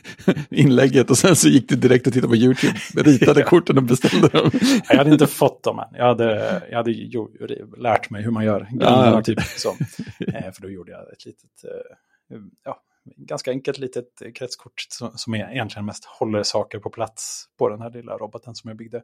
[0.56, 4.28] inlägget och sen så gick du direkt och tittade på YouTube, ritade korten och beställde
[4.28, 4.50] dem.
[4.88, 5.88] Jag hade inte fått dem än.
[5.92, 7.30] Jag hade, jag hade jo,
[7.76, 9.68] lärt mig hur man gör grunderna, Ja, typ så.
[10.26, 12.80] Eh, för då gjorde jag ett litet, eh, ja,
[13.16, 18.12] ganska enkelt litet kretskort som, egentligen mest håller saker på plats på den här lilla
[18.16, 19.02] roboten som jag byggde.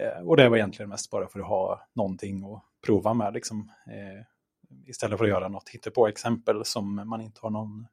[0.00, 3.70] Eh, och det var egentligen mest bara för att ha någonting att prova med, liksom.
[3.86, 4.24] Eh,
[4.86, 7.86] istället för att göra något hittepå-exempel som man inte har någon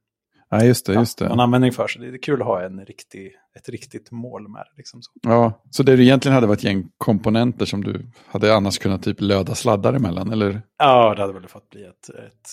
[0.52, 1.44] Ja, just det, just någon det.
[1.44, 1.88] användning för.
[1.88, 4.78] Så det är kul att ha en riktig, ett riktigt mål med det.
[4.78, 5.12] Liksom så.
[5.22, 9.04] Ja, så det du egentligen hade var ett gäng komponenter som du hade annars kunnat
[9.04, 10.62] typ löda sladdar emellan, eller?
[10.78, 12.50] Ja, det hade väl fått bli ett, ett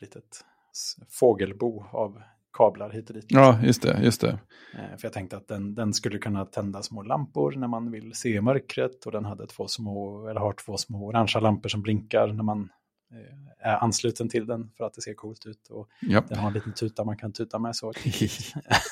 [0.00, 0.44] litet
[1.10, 2.22] fågelbo av
[2.52, 3.24] kablar hit och dit.
[3.28, 4.38] Ja, just det, just det.
[4.74, 8.14] Eh, För jag tänkte att den, den skulle kunna tända små lampor när man vill
[8.14, 9.06] se mörkret.
[9.06, 12.68] Och den hade två små, eller har två små orangea lampor som blinkar när man
[13.12, 15.68] eh, är ansluten till den för att det ser coolt ut.
[15.70, 16.22] Och Ja.
[16.28, 17.76] den har en liten tuta man kan tuta med.
[17.76, 17.92] Så.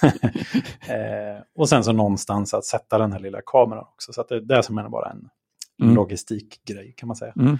[0.88, 4.12] eh, och sen så någonstans att sätta den här lilla kameran också.
[4.12, 5.28] Så det, det är som är bara en
[5.82, 5.94] Mm.
[5.94, 7.32] logistikgrej kan man säga.
[7.36, 7.58] Mm.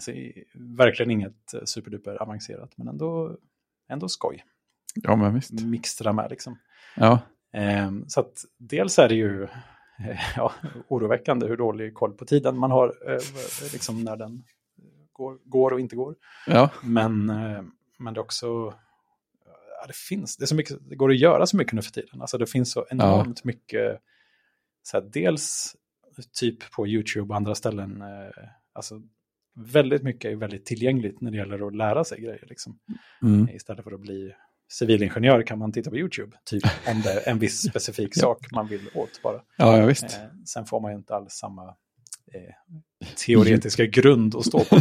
[0.00, 0.12] Så
[0.54, 3.36] verkligen inget superduper avancerat, men ändå,
[3.88, 4.44] ändå skoj.
[4.94, 5.52] Ja, men visst.
[5.52, 6.58] Mixtra med liksom.
[6.96, 7.20] Ja,
[7.52, 9.48] Eh, så att dels är det ju
[10.36, 10.52] ja,
[10.88, 13.20] oroväckande hur dålig koll på tiden man har, eh,
[13.72, 14.44] liksom när den
[15.12, 16.14] går, går och inte går.
[16.46, 17.62] ja, Men, eh,
[17.98, 18.74] men det är också,
[19.80, 21.90] ja, det finns, det, är så mycket, det går att göra så mycket nu för
[21.90, 22.20] tiden.
[22.20, 24.00] Alltså det finns så enormt mycket,
[24.82, 25.76] så här, dels
[26.40, 29.02] typ på YouTube och andra ställen, eh, alltså
[29.54, 32.44] väldigt mycket är väldigt tillgängligt när det gäller att lära sig grejer.
[32.48, 32.78] Liksom.
[33.22, 33.48] mm.
[33.48, 34.34] Istället för att bli
[34.78, 38.68] civilingenjör kan man titta på YouTube, typ om det är en viss specifik sak man
[38.68, 39.40] vill åt bara.
[39.56, 40.04] ja, ja visst.
[40.04, 40.10] Eh,
[40.46, 41.62] sen får man ju inte alls samma
[42.34, 42.84] eh,
[43.26, 44.76] teoretiska grund att stå på.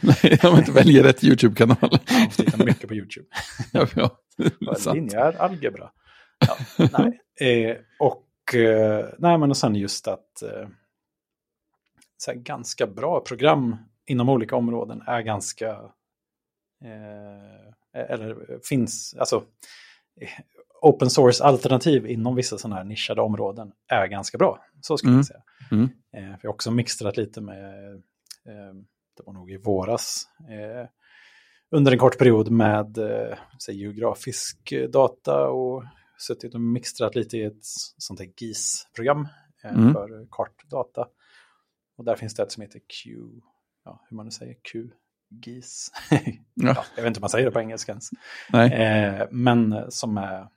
[0.00, 1.76] Nej, om man inte väljer rätt YouTube-kanal.
[1.80, 3.26] Man måste titta mycket på YouTube.
[3.72, 4.10] ja, ja.
[4.94, 5.90] Linjär algebra.
[6.46, 7.20] Ja, nej.
[7.40, 10.68] Eh, och, eh, nej, men och sen just att eh,
[12.16, 13.76] så här, ganska bra program
[14.06, 15.68] inom olika områden är ganska,
[16.84, 19.36] eh, eller finns, alltså
[20.20, 20.28] eh,
[20.82, 24.64] open source alternativ inom vissa sådana här nischade områden är ganska bra.
[24.80, 25.18] Så skulle Mm.
[25.18, 25.42] jag säga.
[25.72, 25.88] Mm.
[26.16, 27.94] Eh, jag har också mixtrat lite med,
[28.46, 28.74] eh,
[29.16, 30.88] det var nog i våras, eh,
[31.70, 35.84] under en kort period med eh, säg, geografisk eh, data och
[36.18, 37.64] suttit och mixtrat lite i ett
[37.98, 39.28] sånt här GIS-program
[39.64, 39.92] eh, Mm.
[39.92, 41.08] för kartdata.
[41.96, 43.10] Och där finns det ett som heter Q,
[43.84, 44.90] ja, hur man nu säger, Q,
[45.30, 45.92] GIS.
[46.10, 46.18] Ja.
[46.54, 48.10] ja, jag vet inte om man säger det på engelska ens.
[48.72, 50.48] Eh, men som är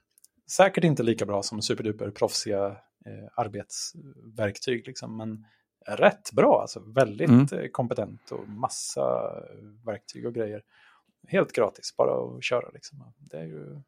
[0.48, 2.66] säkert inte lika bra som superduper proffsiga
[3.06, 4.88] eh, arbetsverktyg.
[4.88, 5.46] Liksom, men
[5.88, 7.48] rätt bra, alltså väldigt Mm.
[7.52, 9.32] eh, kompetent och massa
[9.86, 10.62] verktyg och grejer.
[11.28, 12.70] Helt gratis, bara att köra.
[12.74, 13.14] Liksom.
[13.20, 13.82] Det är ju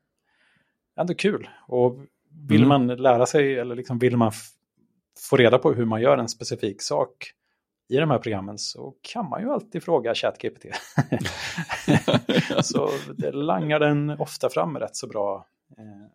[1.00, 1.50] ändå kul.
[1.68, 2.00] Och
[2.48, 2.70] vill Mm.
[2.70, 4.32] man lära sig eller liksom vill man
[5.30, 7.32] få reda på hur man gör en specifik sak
[7.88, 10.66] i de här programmen så kan man ju alltid fråga ChatGPT.
[12.64, 16.08] så det langar den ofta fram rätt så bra eh,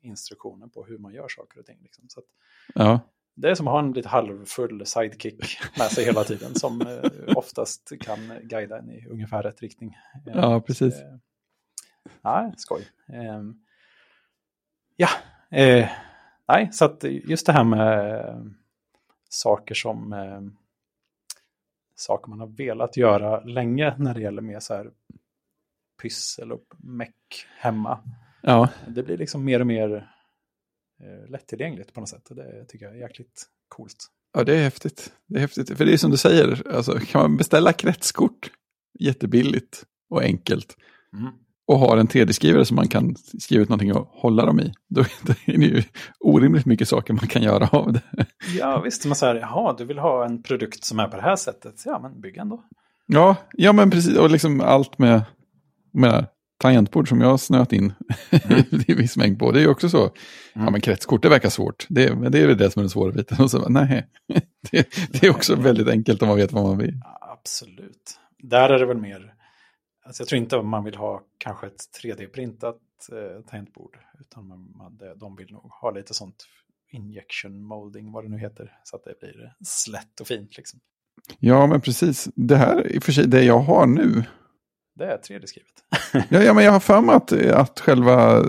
[0.00, 1.78] instruktioner på hur man gör saker och ting.
[1.82, 2.04] Liksom.
[2.08, 2.26] Så att
[2.74, 3.00] Ja,
[3.34, 7.36] det är som att ha en lite halvfull sidekick med sig hela tiden som eh,
[7.36, 9.96] oftast kan guida en i ungefär rätt riktning.
[10.26, 10.94] Eh, Ja, precis.
[10.98, 11.16] så, eh,
[12.22, 12.88] Ja, skoj.
[13.08, 13.42] Eh,
[14.96, 15.08] ja,
[15.58, 15.88] eh,
[16.48, 18.42] nej, så att just det här med eh,
[19.28, 20.40] saker som eh,
[22.00, 24.90] saker man har velat göra länge när det gäller mer så här
[26.02, 27.98] pyssel och meck hemma.
[28.42, 30.10] ja, Det blir liksom mer och mer
[31.00, 32.26] eh, lättillgängligt på något sätt.
[32.30, 34.06] Det tycker jag är jäkligt coolt.
[34.32, 35.12] ja, det är häftigt.
[35.26, 35.76] Det är häftigt.
[35.76, 38.50] För det är som du säger, alltså, kan man beställa kretskort
[38.98, 40.76] jättebilligt och enkelt
[41.12, 41.32] Mm.
[41.68, 45.00] Och har en 3D-skrivare som man kan skriva ut någonting och hålla dem i, då
[45.00, 45.82] är det ju
[46.20, 48.26] orimligt mycket saker man kan göra av det.
[48.58, 51.36] Ja, visst, man säger, jaha, du vill ha en produkt som är på det här
[51.36, 51.74] sättet.
[51.84, 52.64] Ja, men bygg ändå.
[53.06, 54.16] Ja, ja men precis.
[54.16, 55.22] Och liksom allt med,
[55.92, 56.26] menar,
[56.58, 57.92] tangentbord som jag har snöat in
[58.86, 59.52] i viss mängd på.
[59.52, 60.10] Det är ju också så,
[60.54, 61.86] ja men kretskort det verkar svårt.
[61.88, 63.40] Det, men det är väl det som är den svåra biten.
[63.40, 64.06] Och så, nej,
[64.70, 67.00] det, det är också väldigt enkelt om man vet vad man vill.
[67.04, 68.18] Ja, absolut.
[68.42, 69.32] Där är det väl mer,
[70.08, 72.80] Alltså jag tror inte man vill ha kanske ett 3D-printat
[73.12, 76.46] eh, tangentbord, utan man, man, de vill nog ha lite sånt
[76.90, 80.56] injection molding, vad det nu heter, så att det blir slätt och fint.
[80.56, 80.80] Liksom.
[81.38, 82.28] Ja, men precis.
[82.34, 84.24] Det här i och för sig, det jag har nu.
[84.94, 85.84] Det är 3D-skrivet.
[86.30, 88.44] ja, ja, men jag har för mig att, att själva,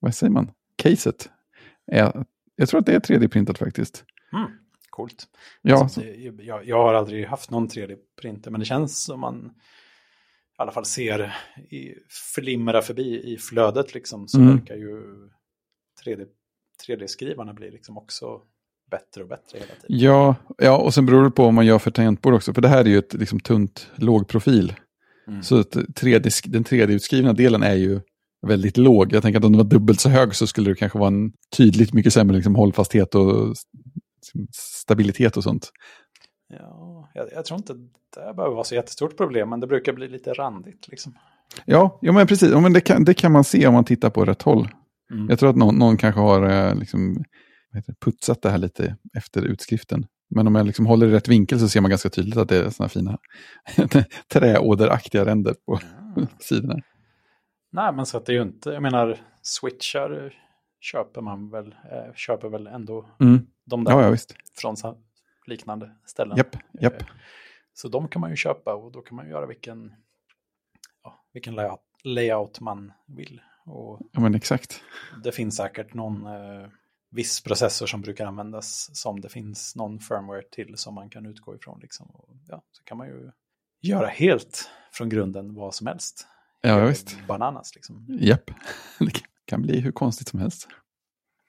[0.00, 1.30] vad säger man, caset,
[1.86, 2.24] är,
[2.56, 4.04] jag tror att det är 3D-printat faktiskt.
[4.32, 4.50] Mm,
[4.90, 5.24] coolt.
[5.62, 5.82] Ja.
[5.82, 9.52] Alltså, det, jag, jag har aldrig haft någon 3D-printer, men det känns som man
[10.58, 11.34] i alla fall ser
[11.70, 11.94] i,
[12.34, 14.56] flimra förbi i flödet liksom, så Mm.
[14.56, 15.02] verkar ju
[16.04, 16.26] 3D,
[16.86, 18.26] 3D-skrivarna bli liksom också
[18.90, 19.98] bättre och bättre hela tiden.
[19.98, 22.54] Ja, ja, och sen beror det på vad man gör för tangentbord också.
[22.54, 24.74] För det här är ju ett liksom, tunt lågprofil.
[25.28, 25.42] Mm.
[25.42, 28.00] Så att 3D, den 3D-utskrivna delen är ju
[28.46, 29.12] väldigt låg.
[29.12, 31.32] Jag tänker att om den var dubbelt så hög så skulle det kanske vara en
[31.56, 33.48] tydligt mycket sämre liksom, hållfasthet och
[34.16, 35.70] liksom, stabilitet och sånt.
[36.48, 37.72] Ja, jag, jag tror inte
[38.14, 40.88] det behöver vara så jättestort problem, men det brukar bli lite randigt.
[40.88, 41.18] Liksom.
[41.64, 42.50] Ja, ja men precis.
[42.52, 44.68] Ja, men det, kan, det kan man se om man tittar på rätt håll.
[45.12, 45.26] Mm.
[45.28, 47.24] Jag tror att någon, någon kanske har eh, liksom,
[48.04, 50.06] putsat det här lite efter utskriften.
[50.30, 52.56] Men om jag liksom håller i rätt vinkel så ser man ganska tydligt att det
[52.56, 53.18] är sådana fina
[54.32, 55.78] träåderaktiga ränder på
[56.16, 56.26] Ja.
[56.40, 56.74] sidorna.
[57.72, 60.34] Nej, men så att det är ju inte, jag menar, switchar
[60.80, 63.46] köper man väl, eh, köper väl ändå Mm.
[63.64, 64.16] de där Ja, ja,
[64.60, 64.76] från
[65.46, 66.36] liknande ställen.
[66.36, 67.00] Japp, japp.
[67.00, 67.06] Eh,
[67.72, 69.94] Så de kan man ju köpa och då kan man göra vilken,
[71.04, 73.40] ja, vilken layout, layout man vill.
[73.64, 74.82] Och Ja, men exakt.
[75.24, 76.68] det finns säkert någon eh,
[77.10, 81.54] viss processor som brukar användas som det finns någon firmware till som man kan utgå
[81.56, 81.78] ifrån.
[81.82, 82.06] Liksom.
[82.06, 83.30] Och, ja, så kan man ju
[83.80, 86.26] göra helt från grunden vad som helst.
[86.60, 87.26] Ja, Helt visst.
[87.26, 88.06] Bananas liksom.
[88.20, 88.50] Japp.
[88.98, 90.68] Det kan- kan bli hur konstigt som helst.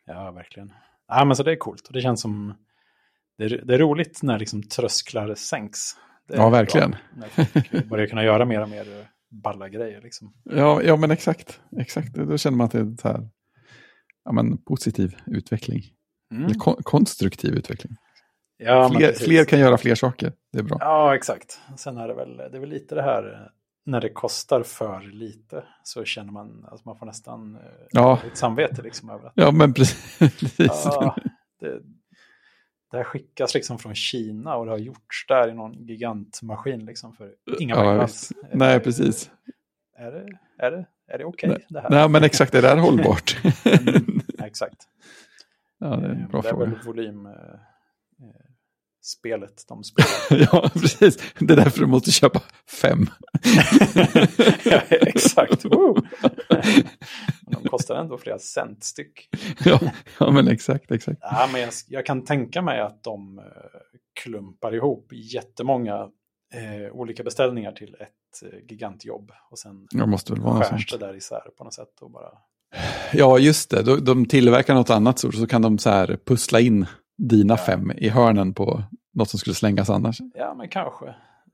[0.06, 0.74] Ja, verkligen.
[1.08, 2.54] Ja, men så det är coolt och det känns som
[3.38, 5.80] det är, det är roligt när liksom trösklar sänks.
[6.28, 6.95] Ja, verkligen.
[7.15, 8.86] När börjar kunna göra mer och mer
[9.30, 10.02] balla grejer.
[10.02, 10.34] Liksom.
[10.43, 11.60] Ja, ja men exakt.
[11.80, 12.13] exakt.
[12.13, 13.30] Då känner man att det är så här,
[14.26, 15.82] ja, men positiv utveckling.
[16.32, 16.45] Mm.
[16.45, 17.95] Eller kon- konstruktiv utveckling.
[18.58, 20.34] Ja, fler, fler kan göra fler saker.
[20.54, 20.78] Det är bra.
[20.80, 21.60] Ja, exakt.
[21.78, 23.52] Sen är det väl, det är väl lite det här
[23.86, 28.19] när det kostar för lite så känner man att man får nästan eh, Ja.
[28.32, 30.19] ett samvete liksom över att Ja, men precis.
[30.58, 31.15] ja,
[31.60, 31.82] det,
[32.91, 37.13] det här skickas liksom från Kina och det har gjorts där i någon gigantmaskin liksom
[37.13, 38.32] för inga Ja, pengar alls.
[38.54, 39.32] Nej, Eh, precis.
[39.97, 41.89] Är det, är det, är det okej det här?
[41.89, 42.56] Nej, men exakt.
[42.56, 43.38] Är det här hållbart?
[43.65, 44.78] Mm, exakt.
[45.78, 46.65] ja, det är Eh, en bra det är fråga.
[46.65, 47.28] väl volym...
[49.08, 50.48] Spelet de spelar.
[50.52, 51.17] Ja, precis.
[51.39, 52.41] Det är därför du måste köpa
[52.82, 53.06] fem.
[54.65, 55.65] ja, exakt.
[55.65, 55.96] Woo!
[57.52, 59.30] De kostar ändå flera cent styck.
[59.65, 59.80] ja,
[60.20, 61.20] ja, men exakt, exakt.
[61.22, 63.43] Ja, men jag, jag kan tänka mig att de eh,
[64.24, 66.10] klumpar ihop jättemånga
[66.54, 69.32] eh, olika beställningar till ett eh, gigantjobb.
[69.52, 72.02] Och sen Det måste väl vara skärs det där isär på något sätt.
[72.02, 72.30] Och bara...
[73.13, 73.84] Ja, just det.
[73.84, 76.86] De, de tillverkar något annat så, så kan de så här pussla in
[77.17, 77.58] dina Ja.
[77.58, 80.17] fem i hörnen på något som skulle slängas annars.
[80.34, 81.08] Ja, men kanske.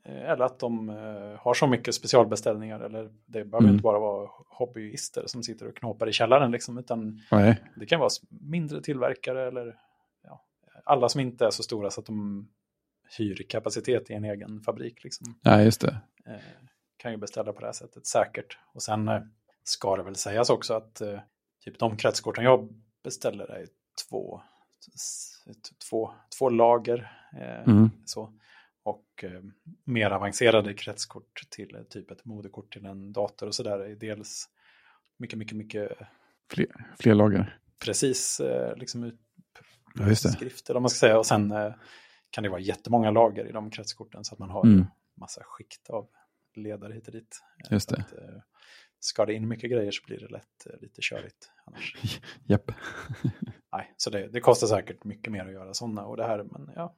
[0.05, 0.95] Eh, Eller att de eh,
[1.39, 2.79] har så mycket specialbeställningar.
[2.79, 3.71] Eller det behöver Mm.
[3.71, 6.51] inte bara vara hobbyister som sitter och knåpar i källaren.
[6.51, 7.63] Liksom, utan Nej.
[7.75, 9.75] det kan vara mindre tillverkare eller
[10.23, 10.41] ja,
[10.85, 12.47] alla som inte är så stora så att de
[13.17, 15.03] hyr kapacitet i en egen fabrik.
[15.03, 15.97] Liksom, Nej, just det.
[16.25, 16.33] eh,
[16.97, 18.57] kan ju beställa på det här sättet säkert.
[18.73, 19.09] Och sen
[19.63, 21.01] ska det väl sägas också att
[21.63, 22.69] typ de kretskorten jag
[23.03, 23.65] beställer är
[24.09, 24.41] två,
[25.89, 27.11] två, två lager.
[27.41, 27.89] Eh, Mm.
[28.05, 28.33] så.
[28.83, 29.41] Och eh,
[29.83, 34.49] mer avancerade kretskort till eh, typ ett moderkort till en dator och sådär är dels
[35.19, 35.91] mycket, mycket, mycket
[36.49, 36.67] Fler,
[36.99, 37.59] fler lager.
[37.85, 38.41] precis
[38.77, 39.19] liksom ut,
[39.95, 40.73] Ja, just det.
[40.73, 41.17] vad man ska säga.
[41.17, 41.53] Och sen
[42.29, 44.85] kan det vara jättemånga lager i de kretskorten så att man har Mm.
[45.17, 46.09] massa skikt av
[46.55, 47.41] ledare hit och dit.
[47.71, 47.95] Just det.
[47.97, 48.13] Att,
[48.99, 51.95] ska det in mycket grejer så blir det lätt lite körigt annars.
[52.45, 52.71] Japp.
[53.73, 56.71] Nej, så det, det kostar säkert mycket mer att göra sådana och det här, men
[56.75, 56.95] ja.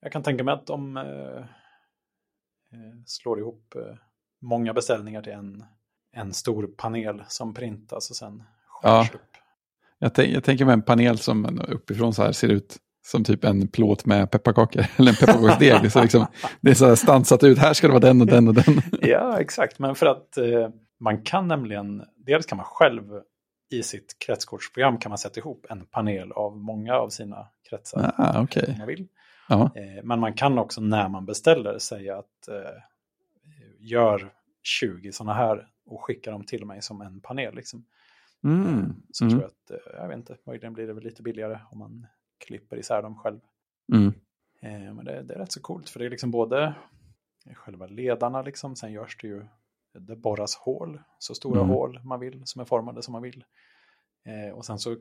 [0.00, 1.38] Jag kan tänka mig att de eh,
[2.72, 3.96] eh, slår ihop eh,
[4.40, 5.64] många beställningar till en,
[6.12, 8.42] en stor panel som printas och sen
[8.82, 9.04] Ja.
[9.04, 9.20] skärs upp.
[9.98, 12.76] Jag, jag tänker mig en panel som uppifrån så här ser ut
[13.06, 14.84] som typ en plåt med pepparkakor.
[14.96, 15.92] Eller en pepparkaksdeg.
[15.92, 16.26] så liksom,
[16.60, 17.58] det är så här stansat ut.
[17.58, 18.82] Här ska det vara den och den och den.
[19.00, 19.78] Ja, exakt.
[19.78, 20.68] Men för att eh,
[21.00, 23.02] man kan nämligen, dels kan man själv
[23.72, 28.12] i sitt kretskortsprogram kan man sätta ihop en panel av många av sina kretsar.
[28.16, 29.08] Ah, om man vill.
[29.48, 29.70] Ja.
[29.74, 32.82] Eh, men man kan också när man beställer säga att eh,
[33.78, 34.32] gör
[34.62, 37.54] 20 sådana här och skicka dem till mig som en panel.
[37.54, 37.84] Liksom.
[38.44, 38.94] Mm.
[39.12, 39.30] Så Mm.
[39.38, 42.06] tror jag att, eh, jag vet inte, möjligen blir det väl lite billigare om man
[42.46, 43.40] klipper isär dem själv.
[43.92, 44.12] Mm.
[44.60, 46.74] Eh, men det, det är rätt så coolt för det är liksom både
[47.54, 48.76] själva ledarna liksom.
[48.76, 49.44] Sen görs det ju,
[50.00, 51.70] det borras hål, så stora Mm.
[51.70, 53.44] hål man vill, som är formade som man vill.
[54.24, 54.96] Eh, och sen så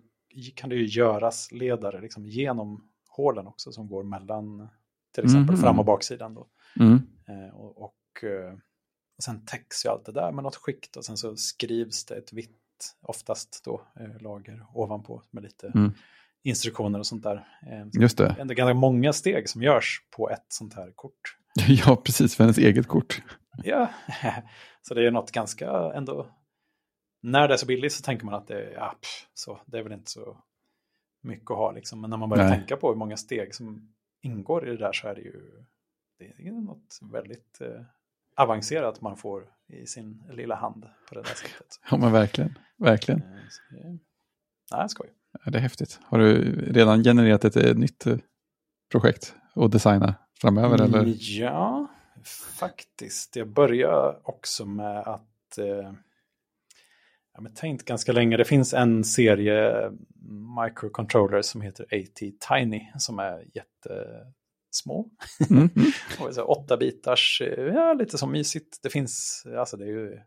[0.56, 4.67] kan det ju göras ledare liksom genom hålen också som går mellan
[5.15, 5.62] till exempel Mhm.
[5.62, 6.47] fram och baksidan då.
[6.80, 6.99] Mm.
[7.27, 8.54] Eh, och, och, eh,
[9.17, 12.15] och sen täcks ju allt det där med något skikt och sen så skrivs det
[12.15, 15.91] ett vitt, oftast då, eh, lager ovanpå med lite Mm.
[16.43, 17.36] Instruktioner och sånt där.
[17.67, 18.36] Eh, så Just det.
[18.38, 21.38] det är ganska många steg som görs på ett sånt här kort.
[21.67, 23.21] Ja, precis, för hennes eget kort.
[23.63, 23.89] Ja,
[24.82, 26.27] så det är något ganska ändå.
[27.21, 29.77] När det är så billigt så tänker man att det är, ja, pff, så, det
[29.77, 30.38] är väl inte så
[31.21, 32.01] mycket att ha liksom.
[32.01, 32.58] Men när man börjar Nej.
[32.58, 35.63] tänka på hur många steg som ingår i det där så är det ju
[36.17, 37.82] det är något väldigt eh,
[38.36, 41.80] avancerat man får i sin lilla hand på det där sättet.
[41.91, 42.58] Ja, men verkligen.
[42.77, 43.21] Verkligen.
[43.21, 43.97] Eh, så
[44.77, 45.10] nej, skoj.
[45.31, 45.99] Ja, det är häftigt.
[46.03, 48.17] Har du redan genererat ett eh, nytt eh,
[48.91, 50.81] projekt att designa framöver?
[50.81, 50.93] Mm.
[50.93, 51.15] Eller?
[51.19, 51.87] Ja,
[52.59, 53.35] faktiskt.
[53.35, 55.57] Jag börjar också med att...
[55.57, 55.93] Eh,
[57.33, 58.37] jag har tänkt ganska länge.
[58.37, 59.91] Det finns en serie
[60.65, 65.09] microcontrollers som heter AT Tiny som är jättesmå.
[65.49, 65.69] Mm.
[65.75, 65.91] Mm.
[66.19, 68.79] Och så åtta bitars, eh, ja lite som mysigt.
[68.83, 70.19] Det finns, alltså det är ju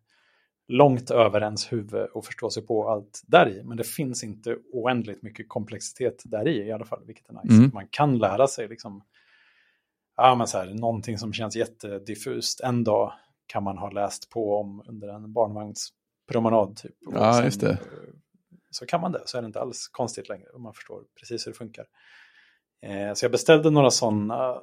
[0.69, 3.63] långt över ens huvud att förstå sig på allt där i.
[3.65, 7.55] Men det finns inte oändligt mycket komplexitet där i i alla fall, vilket är nice.
[7.57, 7.71] Mm.
[7.75, 9.05] Man kan lära sig liksom,
[10.17, 12.61] ja men så här, någonting som känns jättediffust.
[12.61, 13.13] En dag
[13.47, 16.95] kan man ha läst på om under en barnvagnspromenad typ.
[17.07, 17.71] Och Ja, sen, just det.
[17.71, 17.79] eh,
[18.71, 20.49] Så kan man det, så är det inte alls konstigt längre.
[20.49, 21.87] och Man förstår precis hur det funkar.
[22.83, 24.61] Eh, så jag beställde några sådana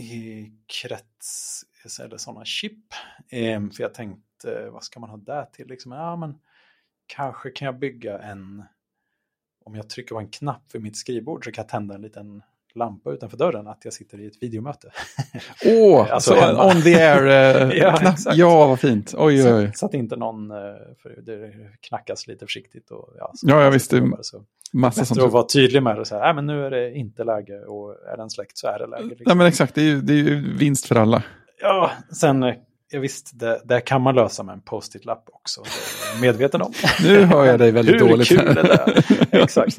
[0.00, 1.62] i krets,
[2.00, 2.84] eller sådana chip.
[3.28, 4.22] Eh, för jag tänkte,
[4.72, 5.66] vad ska man ha där till?
[5.68, 6.34] Liksom, ja, men
[7.06, 8.62] kanske kan jag bygga en,
[9.64, 12.42] om jag trycker på en knapp vid mitt skrivbord så kan jag tända en liten
[12.74, 14.90] lampa utanför dörren att jag sitter i ett videomöte.
[15.66, 16.66] Åh, Alltså, så en hemma.
[16.66, 18.16] on the air eh, Ja, knapp.
[18.34, 19.14] Ja, vad fint.
[19.18, 19.66] Oj, oj, oj.
[19.66, 20.56] Så, så att inte någon, eh,
[21.02, 22.90] för det knackas lite försiktigt.
[22.90, 24.44] Och, ja, så Ja, ja, visst, det- så.
[24.74, 25.32] Massa Bättre att sånt.
[25.32, 28.16] vara tydlig med det, så här, "Nej, men nu är det inte läge och är
[28.16, 29.04] den släkt så är det läge.
[29.08, 29.24] Liksom.
[29.26, 29.74] Ja, men exakt.
[29.74, 31.22] Det är, ju, det är ju vinst för alla.
[31.60, 32.54] Ja, sen, eh,
[32.92, 35.62] ja, visst, det, det kan man lösa med en post-it-lapp också.
[35.62, 36.72] Det är medveten om.
[37.02, 38.28] Nu hör jag dig väldigt Hur dåligt.
[38.28, 39.02] kul är det?
[39.42, 39.78] Exakt.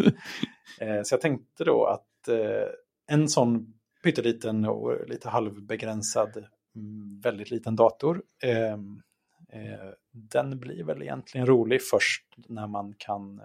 [0.80, 2.68] Eh, Så jag tänkte då att eh,
[3.08, 3.74] en sån
[4.04, 6.30] pytteliten och lite halvbegränsad,
[6.76, 13.42] mm, väldigt liten dator, eh, eh, den blir väl egentligen rolig först när man kan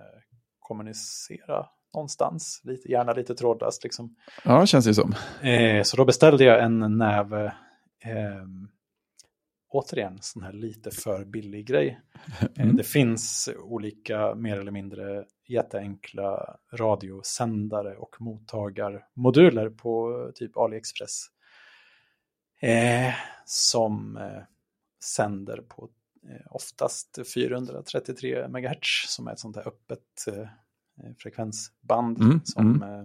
[0.61, 3.85] kommunicera någonstans, lite, gärna lite trådlöst.
[3.85, 4.17] Liksom.
[4.45, 5.15] Ja, känns det som.
[5.85, 7.45] Så då beställde jag en näve,
[8.05, 8.45] eh,
[9.69, 12.01] återigen, sån här lite för billig grej.
[12.41, 12.77] Eh, Mm.
[12.77, 21.27] Det finns olika mer eller mindre jätteenkla radiosändare och mottagarmoduler på typ AliExpress.
[22.61, 24.43] Eh, som eh,
[25.05, 25.89] sänder på
[26.31, 30.49] eh, oftast 433 MHz som är ett sånt här öppet eh,
[31.19, 33.05] frekvensband Mm, som eh,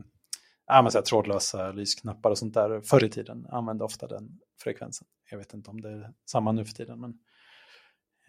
[0.67, 4.39] ja, men så här, trådlösa lysknappar och sånt där förr i tiden använde ofta den
[4.63, 5.07] frekvensen.
[5.31, 7.09] Jag vet inte om det är samma nu för tiden, men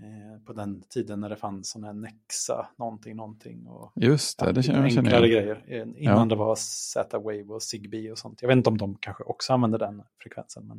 [0.00, 3.66] eh, på den tiden när det fanns sån här Nexa, någonting, någonting.
[3.66, 5.64] Och, Just det, det känner jag enklare grejer.
[5.66, 6.24] eh, Innan Ja.
[6.24, 8.42] det var Z-Wave och Zigbee och sånt.
[8.42, 10.78] Jag vet inte om de kanske också använder den frekvensen, men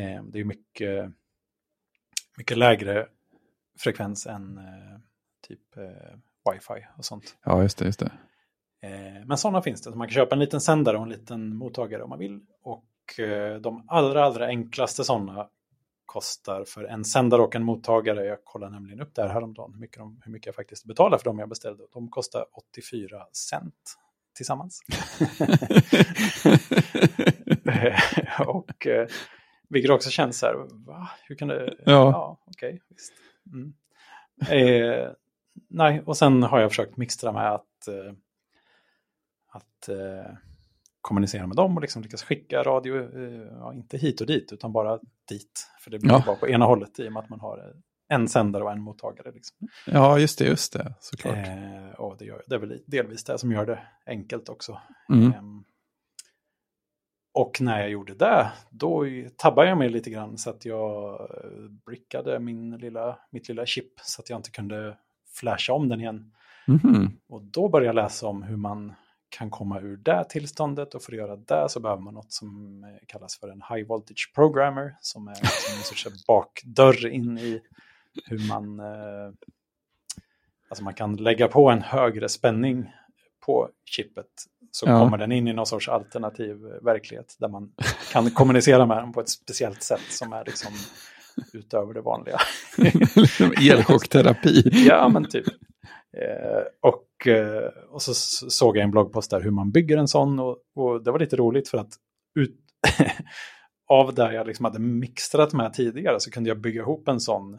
[0.00, 1.12] eh, det är mycket,
[2.38, 3.06] mycket lägre
[3.78, 4.98] frekvens än eh,
[5.48, 7.36] typ eh, wifi och sånt.
[7.44, 8.12] Ja, just det, just det.
[8.82, 9.92] Eh, Men sådana finns det.
[9.92, 12.40] Så man kan köpa en liten sändare och en liten mottagare om man vill.
[12.62, 15.48] Och eh, de allra, allra enklaste sådana
[16.06, 18.24] kostar för en sändare och en mottagare.
[18.24, 21.18] Jag kollade nämligen upp det här häromdagen, hur mycket, de, hur mycket jag faktiskt betalar
[21.18, 21.84] för dem jag beställde.
[21.92, 23.74] De kostar 84 cent
[24.36, 24.80] tillsammans.
[28.46, 29.06] och eh,
[29.68, 30.54] vilket också känns så här,
[30.86, 31.10] va?
[31.28, 31.76] Hur kan det?
[31.86, 32.38] Ja.
[32.46, 33.12] okej, visst.
[33.52, 33.72] Mm.
[34.48, 35.08] Eh,
[35.68, 38.12] nej, och sen har jag försökt mixtra med att, eh,
[39.50, 40.32] att eh,
[41.00, 44.72] kommunicera med dem och liksom lyckas skicka radio, eh, ja, inte hit och dit, utan
[44.72, 45.66] bara dit.
[45.80, 46.22] För det blir Ja.
[46.26, 47.74] bara på ena hållet i och med att man har eh,
[48.08, 49.32] en sändare och en mottagare.
[49.32, 49.56] Liksom.
[49.86, 51.36] ja, just det, just det, såklart.
[51.36, 54.80] Eh, och det, gör, det är väl delvis det som gör det enkelt också.
[55.12, 55.32] Mm.
[55.32, 55.64] Ehm,
[57.32, 59.04] och när jag gjorde det, då
[59.36, 64.00] tabbade jag mig lite grann så att jag eh, brickade min lilla, mitt lilla chip
[64.02, 64.96] så att jag inte kunde
[65.34, 66.32] flasha om den igen.
[66.66, 67.18] Mhm.
[67.28, 68.92] Och då började jag läsa om hur man
[69.30, 72.84] kan komma ur det tillståndet och för att göra det så behöver man något som
[72.84, 77.60] eh, kallas för en high voltage programmer som är en sorts bakdörr in i
[78.26, 79.32] hur man eh,
[80.68, 82.92] alltså man kan lägga på en högre spänning
[83.46, 84.26] på chippet
[84.70, 84.98] så Ja.
[84.98, 87.72] kommer den in i någon sorts alternativ verklighet där man
[88.12, 90.72] kan kommunicera med den på ett speciellt sätt som är liksom
[91.52, 92.38] utöver det vanliga.
[93.72, 94.62] Elchockterapi.
[94.88, 95.46] Ja, men typ.
[96.16, 97.00] Eh, och, eh,
[97.90, 98.14] och så
[98.50, 101.36] såg jag en bloggpost där hur man bygger en sån och, och det var lite
[101.36, 101.92] roligt för att
[102.34, 102.56] ut,
[103.88, 107.58] av där jag liksom hade mixtrat med tidigare så kunde jag bygga ihop en sån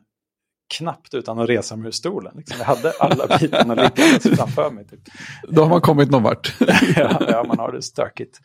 [0.77, 2.33] knappt utan att resa mig ur stolen.
[2.35, 2.55] Liksom.
[2.59, 4.87] Jag hade alla bitarna liggandes framför mig.
[4.87, 4.99] Typ.
[5.47, 6.55] Då har man kommit någon vart.
[6.95, 8.39] ja, ja, man har det stökigt.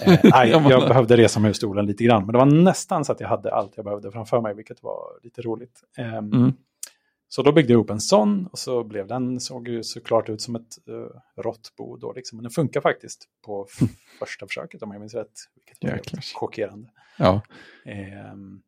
[0.00, 3.12] Eh, nej, jag behövde resa mig ur stolen lite grann, men det var nästan så
[3.12, 5.80] att jag hade allt jag behövde framför mig, vilket var lite roligt.
[5.98, 6.52] Ehm, Mm.
[7.32, 10.40] Så då byggde jag ihop en sån och så blev den, såg ju såklart ut
[10.42, 11.06] som ett uh,
[11.36, 12.36] råttbo då liksom.
[12.36, 15.32] Men den funkar faktiskt på f- första försöket om jag minns rätt.
[15.54, 16.20] Vilket var Jäklar.
[16.34, 16.88] chockerande.
[17.18, 17.42] Ja.
[17.84, 18.62] Ehm,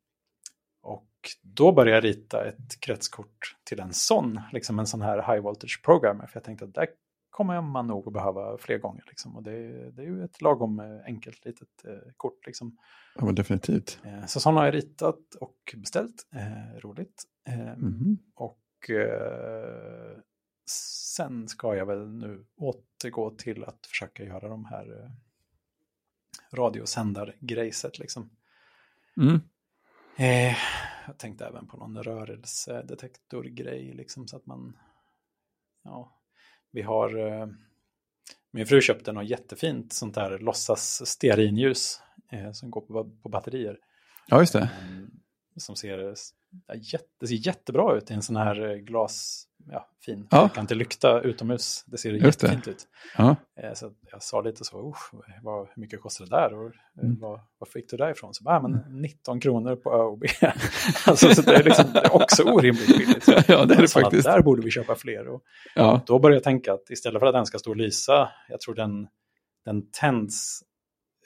[0.83, 1.09] och
[1.43, 5.81] då började jag rita ett kretskort till en sån, liksom en sån här high voltage
[5.85, 6.27] programmer.
[6.27, 6.87] För jag tänkte att där
[7.33, 9.05] kommer man nog att behöva fler gånger.
[9.07, 9.37] Liksom.
[9.37, 12.47] Och det, det är ju ett lagom eh, enkelt litet eh, kort.
[12.47, 12.79] Liksom.
[13.15, 13.99] ja, men definitivt.
[14.05, 16.27] Eh, så sådana har jag ritat och beställt.
[16.35, 17.23] Eh, roligt.
[17.77, 18.19] Mhm.
[18.35, 20.19] och eh,
[20.71, 25.11] sen ska jag väl nu återgå till att försöka göra de här eh,
[26.53, 28.31] radiosändargrejset liksom.
[29.17, 29.41] Mm.
[30.17, 30.57] Eh,
[31.07, 34.79] jag tänkte även på någon rörelsedetektorgrej liksom så att man,
[35.83, 36.22] ja,
[36.73, 37.47] vi har, eh,
[38.51, 42.01] min fru köpte något jättefint sånt där låtsas stearinljus
[42.33, 43.79] eh, som går på, på batterier.
[44.27, 44.71] Ja, just det.
[44.89, 45.11] Mm,
[45.57, 46.15] som ser,
[46.75, 50.49] jätte, det ser jättebra ut i en sån här eh, glas, ja, fin, Ja.
[50.49, 51.85] fyrkantig lykta utomhus.
[51.87, 52.47] Det ser Just det.
[52.47, 52.87] jättefint ut.
[53.19, 53.37] Ja.
[53.63, 55.11] Eh, Så jag sa lite så, "Usch,
[55.43, 56.55] vad, hur mycket kostar det där?
[56.55, 56.73] Och, eh,
[57.05, 57.21] Mm.
[57.21, 58.35] vad, vad fick du därifrån?
[58.35, 60.25] Så, bara, "Ah, men 19 kronor på ÖoB.
[61.07, 63.25] alltså, så det, är liksom, det är också orimligt billigt.
[63.25, 64.25] Så, Ja, det är det sa att faktiskt.
[64.25, 65.29] Där borde vi köpa fler.
[65.29, 65.43] Och
[65.75, 66.01] Ja.
[66.07, 68.75] då började jag tänka att istället för att den ska stå och lysa, jag tror
[68.75, 69.09] den,
[69.65, 70.63] den tänds,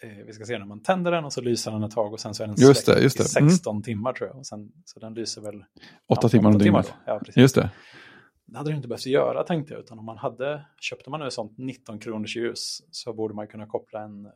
[0.02, 2.34] vi ska se när man tänder den och så lyser den ett tag och sen
[2.34, 3.40] så är den Just det, just det.
[3.40, 3.50] Mm.
[3.50, 4.38] 16 timmar tror jag.
[4.38, 5.64] Och sen, så den lyser väl
[6.06, 6.94] Åtta ja, timmar om dygnet.
[7.06, 7.36] Ja, precis.
[7.36, 7.70] Just det.
[8.46, 11.26] Det hade det inte behövt göra tänkte jag, utan om man hade, köpte man nu
[11.26, 14.26] ett sånt 19 kronors ljus så borde man kunna koppla en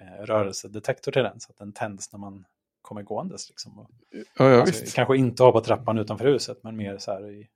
[0.00, 2.44] eh, rörelsedetektor till den så att den tänds när man
[2.82, 3.48] kommer gåendes.
[3.48, 3.78] Liksom.
[3.78, 3.90] Och,
[4.38, 7.48] Ja, ja alltså, kanske inte ha på trappan utanför huset, men mer så här i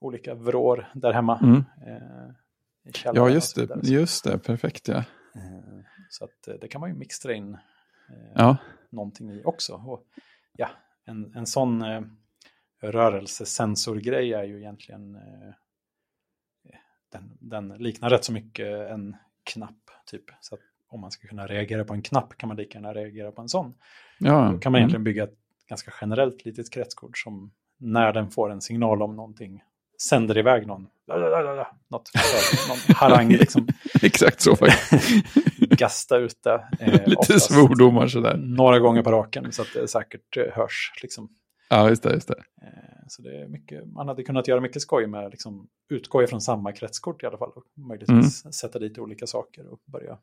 [0.00, 1.38] olika vrår där hemma.
[1.42, 1.64] Mm.
[1.86, 2.34] Eh,
[3.04, 3.68] Ja, just det.
[3.82, 4.38] Just det.
[4.38, 5.04] Perfekt, ja.
[6.14, 8.56] Så att eh, det kan man ju mixtra in eh, Ja,
[8.90, 9.74] någonting i också.
[9.86, 10.04] Och,
[10.56, 10.68] ja,
[11.04, 12.02] en, en sån eh,
[12.82, 15.54] rörelsesensorgrej är ju egentligen eh,
[17.12, 20.24] den, den liknar rätt så mycket en knapp typ.
[20.40, 20.58] Så
[20.88, 23.48] om man ska kunna reagera på en knapp kan man lika gärna reagera på en
[23.48, 23.74] sån.
[24.18, 24.50] ja.
[24.52, 24.76] Då kan man Mm.
[24.76, 25.38] egentligen bygga ett
[25.68, 29.62] ganska generellt litet kretskort som när den får en signal om någonting
[30.02, 30.86] sänder iväg någon,
[31.88, 32.10] något,
[32.68, 33.68] någon harang liksom,
[34.02, 35.24] Exakt så faktiskt.
[35.78, 36.68] gasta ut det.
[36.80, 38.36] Eh, Lite svordomar sådär.
[38.36, 40.92] Några gånger på raken så att det säkert eh, hörs.
[41.02, 41.28] Liksom.
[41.68, 42.12] Ja, just det.
[42.14, 42.38] Just det.
[42.62, 42.68] Eh,
[43.08, 46.72] Så det är mycket, man hade kunnat göra mycket skoj med liksom, utgå ifrån samma
[46.72, 47.50] kretskort i alla fall.
[47.54, 50.18] Och möjligtvis sätta dit olika saker och börja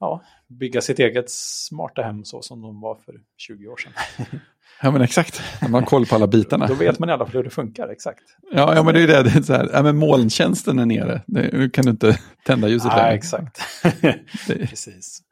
[0.00, 3.92] ja, bygga sitt eget smarta hem så som de var för 20 år sedan.
[4.82, 5.42] Ja, men exakt.
[5.62, 6.66] Man har koll på alla bitarna.
[6.66, 8.22] Då vet man i alla fall hur det funkar, exakt.
[8.52, 9.22] Ja, ja men det är det.
[9.22, 11.22] det är så här, ja, men molntjänsten är nere.
[11.26, 13.14] Nu kan du inte tända ljuset Nej, längre.
[13.14, 13.60] exakt.
[14.02, 15.22] Det- Precis.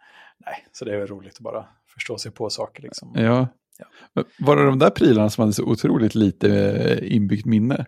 [0.47, 2.83] Nej, så det är väl roligt att bara förstå sig på saker.
[2.83, 3.13] Liksom.
[3.15, 3.49] Ja.
[3.79, 4.23] Ja.
[4.39, 7.87] Var det de där prylarna som hade så otroligt lite eh, inbyggt minne?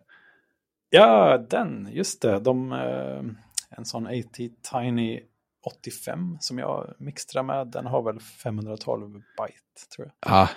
[0.91, 2.41] Ja, den, just det.
[2.41, 4.37] De, eh, en sån AT
[4.73, 5.21] Tiny
[5.67, 10.33] 85 som jag mixtrar med, den har väl 512 byte tror jag.
[10.33, 10.49] Ah,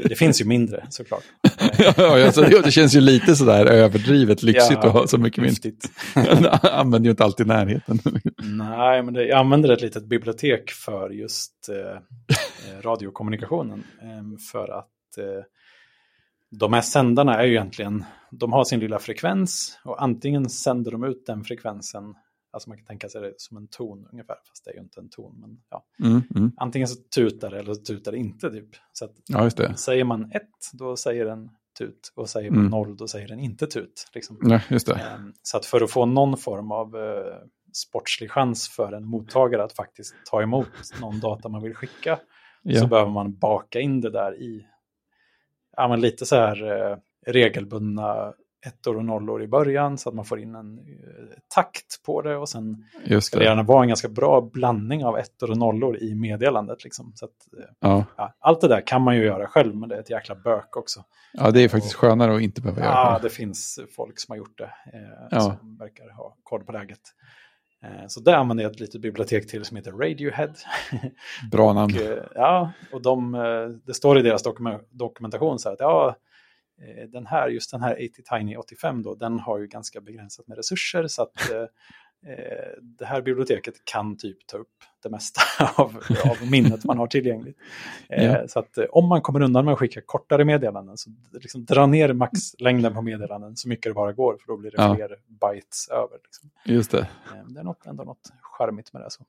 [0.10, 1.24] Det finns ju mindre såklart.
[1.78, 5.44] ja, alltså, det, känns ju lite sådär överdrivet lyxigt Ja, att ha så mycket.
[5.44, 5.90] Häftigt.
[6.14, 7.98] Jag använder ju inte alltid närheten.
[8.42, 13.84] Nej, men det, jag använder ett litet bibliotek för just eh, eh, radiokommunikationen.
[14.02, 15.44] Eh, för att eh,
[16.50, 21.04] de här sändarna är ju egentligen, de har sin lilla frekvens och antingen sänder de
[21.04, 22.14] ut den frekvensen,
[22.50, 25.00] alltså man kan tänka sig det som en ton ungefär, fast det är ju inte
[25.00, 25.84] en ton, men ja.
[26.04, 26.52] Mm, mm.
[26.56, 28.68] Antingen så tutar det eller så tutar det inte typ.
[28.92, 32.70] Så att Ja, säger man ett, då säger den tut och säger man Mm.
[32.70, 34.08] noll, då säger den inte tut.
[34.14, 34.38] Liksom.
[34.42, 34.94] Ja, just det.
[34.94, 37.36] Ehm, Så att för att få någon form av eh,
[37.72, 40.68] sportslig chans för en mottagare att faktiskt ta emot
[41.00, 42.22] någon data man vill skicka så
[42.62, 42.86] Ja.
[42.86, 44.66] behöver man baka in det där i
[45.76, 46.96] ja, men lite så här eh,
[47.26, 48.34] regelbundna
[48.66, 50.84] ettor och nollor i början så att man får in en eh,
[51.54, 53.48] takt på det och sen Just ska det det.
[53.48, 56.84] gärna vara en ganska bra blandning av ettor och nollor i meddelandet.
[56.84, 57.12] Liksom.
[57.14, 58.04] Så att, eh, Ja.
[58.16, 60.76] ja, allt det där kan man ju göra själv, men det är ett jäkla bök
[60.76, 61.04] också.
[61.32, 63.28] ja, det är faktiskt skönare att inte behöva göra Ja, det.
[63.28, 65.40] det finns folk som har gjort det, eh, Ja.
[65.40, 67.00] som verkar ha koll på läget.
[67.82, 70.52] Eh, så där använder jag ett litet bibliotek till som heter Radiohead.
[71.52, 71.94] Bra namn.
[71.94, 75.80] Och, eh, ja, och de, eh, det står i deras dokumen- dokumentation så här att
[75.80, 76.16] ja,
[77.08, 80.56] den här, just den här 80 Tiny 85 då, den har ju ganska begränsat med
[80.56, 81.60] resurser så att eh,
[82.32, 84.68] eh, det här biblioteket kan typ ta upp
[85.02, 85.40] det mesta
[85.76, 85.96] av,
[86.30, 87.58] av minnet man har tillgängligt.
[88.08, 88.48] Eh, Ja.
[88.48, 91.86] Så att eh, om man kommer undan med att skicka kortare meddelanden så liksom dra
[91.86, 94.94] ner maxlängden på meddelanden så mycket det bara går för då blir det Ja.
[94.96, 96.18] fler bytes över.
[96.24, 96.50] Liksom.
[96.64, 96.98] Just det.
[96.98, 99.10] Eh, Det är något, ändå något charmigt med det.
[99.10, 99.24] Så.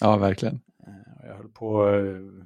[0.00, 0.60] Ja, verkligen.
[0.86, 2.44] Eh, Jag höll på eh,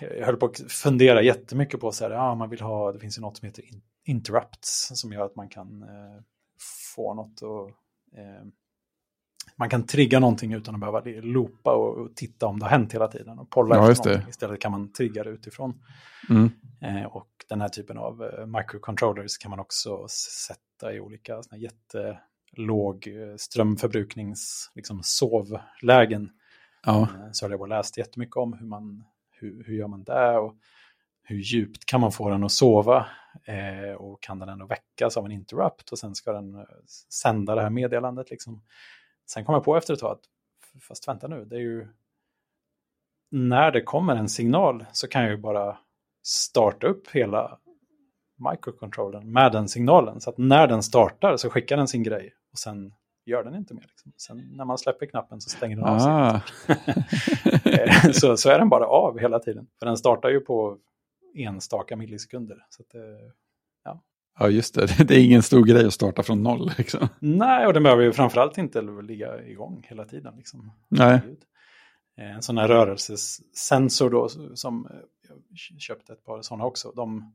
[0.00, 3.18] jag höll på att fundera jättemycket på så här, ja, man vill ha, det finns
[3.18, 6.22] ju något som heter in, interrupts som gör att man kan eh,
[6.94, 7.68] få något och
[8.18, 8.44] eh,
[9.56, 12.94] man kan trigga någonting utan att behöva loopa och, och titta om det har hänt
[12.94, 14.30] hela tiden och polla Ja, efter någonting.
[14.30, 15.82] Istället kan man trigga det utifrån.
[16.30, 16.50] Mm.
[16.80, 21.58] Eh, och den här typen av eh, microcontrollers kan man också sätta i olika såna
[21.58, 26.30] jättelåg eh, strömförbruknings, liksom sovlägen.
[26.86, 27.02] Ja.
[27.02, 29.04] Eh, Så har jag läst jättemycket om hur man,
[29.40, 30.56] hur, hur gör man det och
[31.22, 33.06] hur djupt kan man få den att sova
[33.44, 36.64] eh, och kan den ändå väckas av en interrupt och sen ska den eh,
[37.08, 38.62] sända det här meddelandet liksom.
[39.30, 40.24] Sen kom jag på efter ett tag att,
[40.82, 41.88] fast vänta nu, det är ju
[43.30, 45.78] när det kommer en signal så kan jag ju bara
[46.22, 47.58] starta upp hela
[48.50, 50.20] microcontrollern med den signalen.
[50.20, 52.94] Så att när den startar så skickar den sin grej och sen
[53.30, 53.84] gör den inte mer.
[53.88, 54.12] Liksom.
[54.16, 56.10] Sen när man släpper knappen så stänger den av sig.
[56.12, 56.40] Ah.
[58.12, 59.66] Så, så är den bara av hela tiden.
[59.78, 60.78] För den startar ju på
[61.34, 62.66] enstaka millisekunder.
[62.70, 63.00] Så att, eh,
[64.38, 64.86] Ja, just det.
[65.08, 66.70] Det är ingen stor grej att starta från noll.
[66.78, 67.08] Liksom.
[67.18, 70.34] nej, och den behöver ju framförallt inte ligga igång hela tiden.
[70.36, 70.72] Liksom.
[70.88, 71.20] Nej.
[72.18, 74.96] Eh, En sån här rörelsesensor då som eh,
[75.72, 76.92] jag köpte ett par sådana också.
[76.96, 77.32] De,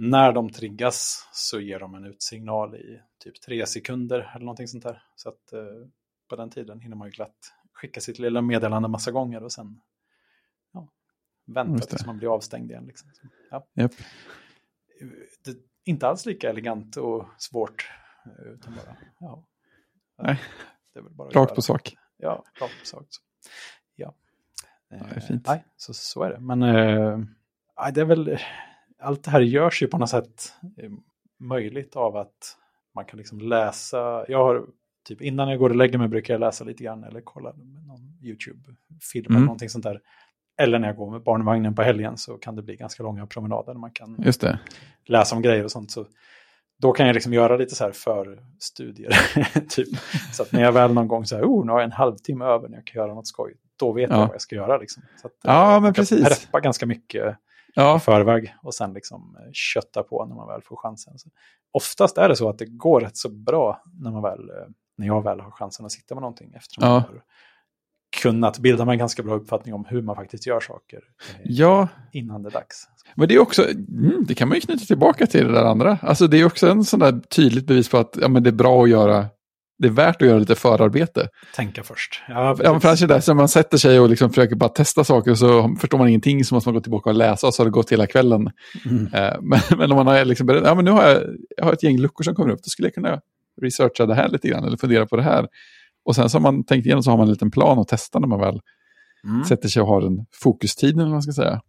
[0.00, 4.84] när de triggas så ger de en utsignal i typ tre sekunder eller någonting sånt
[4.84, 5.02] där.
[5.16, 5.88] Så att eh,
[6.28, 9.80] på den tiden hinner man ju glatt skicka sitt lilla meddelande massa gånger och sen
[10.72, 10.88] ja,
[11.46, 12.86] vänta tills man blir avstängd igen.
[12.86, 13.10] Liksom.
[13.14, 13.66] Så, ja.
[13.74, 13.92] Japp.
[15.44, 17.90] Det, inte alls lika elegant och svårt.
[18.26, 19.44] eh, Utan bara, ja.
[20.22, 20.40] Nej.
[20.92, 21.54] Det är väl bara att Rakt göra.
[21.54, 21.96] på sak.
[22.16, 23.06] Ja, rakt på sak.
[23.08, 23.20] Så.
[23.96, 24.14] Ja.
[24.88, 25.38] det är Eh.
[25.46, 26.40] Nej, så, så är det.
[26.40, 27.18] Men eh,
[27.94, 28.38] det är väl,
[29.00, 30.90] allt det här görs ju på något sätt eh,
[31.40, 32.56] möjligt av att
[32.94, 34.24] man kan liksom läsa.
[34.28, 34.66] Jag har,
[35.08, 37.52] typ innan jag går och lägger mig brukar jag läsa lite grann eller kolla
[37.86, 39.44] någon YouTube-film eller Mm.
[39.44, 40.00] någonting sånt där.
[40.58, 43.74] Eller när jag går med barnvagnen på helgen så kan det bli ganska långa promenader.
[43.74, 44.16] Man kan
[45.06, 45.90] läsa om grejer och sånt.
[45.90, 46.06] Så
[46.78, 49.10] då kan jag liksom göra lite så här för studier.
[49.68, 49.88] typ.
[50.32, 52.44] Så att när jag väl någon gång så här, oh, nu har jag en halvtimme
[52.44, 53.54] över när jag kan göra något skoj.
[53.76, 54.16] Då vet Ja.
[54.16, 54.78] jag vad jag ska göra.
[54.78, 55.02] Liksom.
[55.20, 56.24] Så att, Ja, eh, men precis.
[56.28, 57.36] preppa ganska mycket
[57.76, 61.18] i Ja, förväg och sen liksom eh, kötta på när man väl får chansen.
[61.18, 61.28] Så
[61.72, 64.66] oftast är det så att det går rätt så bra när, man väl, eh,
[64.98, 66.52] när jag väl har chansen att sitta med någonting.
[66.56, 66.94] Eftersom Ja.
[66.94, 67.22] jag har
[68.22, 71.88] kunnat bilda mig en ganska bra uppfattning om hur man faktiskt gör saker eh, ja.
[72.12, 72.88] innan det är dags.
[73.14, 75.98] Men det är också, mm, det kan man ju knyta tillbaka till det där andra.
[76.02, 78.54] Alltså det är också en sån där tydligt bevis på att ja, men det är
[78.54, 79.26] bra att göra,
[79.80, 81.28] det är värt att göra lite förarbete.
[81.56, 82.20] Tänka först.
[82.28, 82.82] Ja, precis.
[82.82, 85.30] för annars är det där, så man sätter sig och liksom försöker bara testa saker
[85.30, 87.64] och så förstår man ingenting så måste man gå tillbaka och läsa och så har
[87.64, 88.50] det gått hela kvällen.
[88.90, 89.14] Mm.
[89.14, 91.22] Eh, Men, men om man har liksom berett, ja men nu har jag,
[91.56, 93.20] jag har ett gäng luckor som kommer upp, då skulle jag kunna
[93.62, 95.48] researcha det här lite grann eller fundera på det här.
[96.04, 98.18] Och sen så har man tänkt igenom så har man en liten plan att testa
[98.18, 98.60] när man väl
[99.24, 99.44] Mm.
[99.44, 101.60] sätter sig och har en fokustid eller vad man ska säga.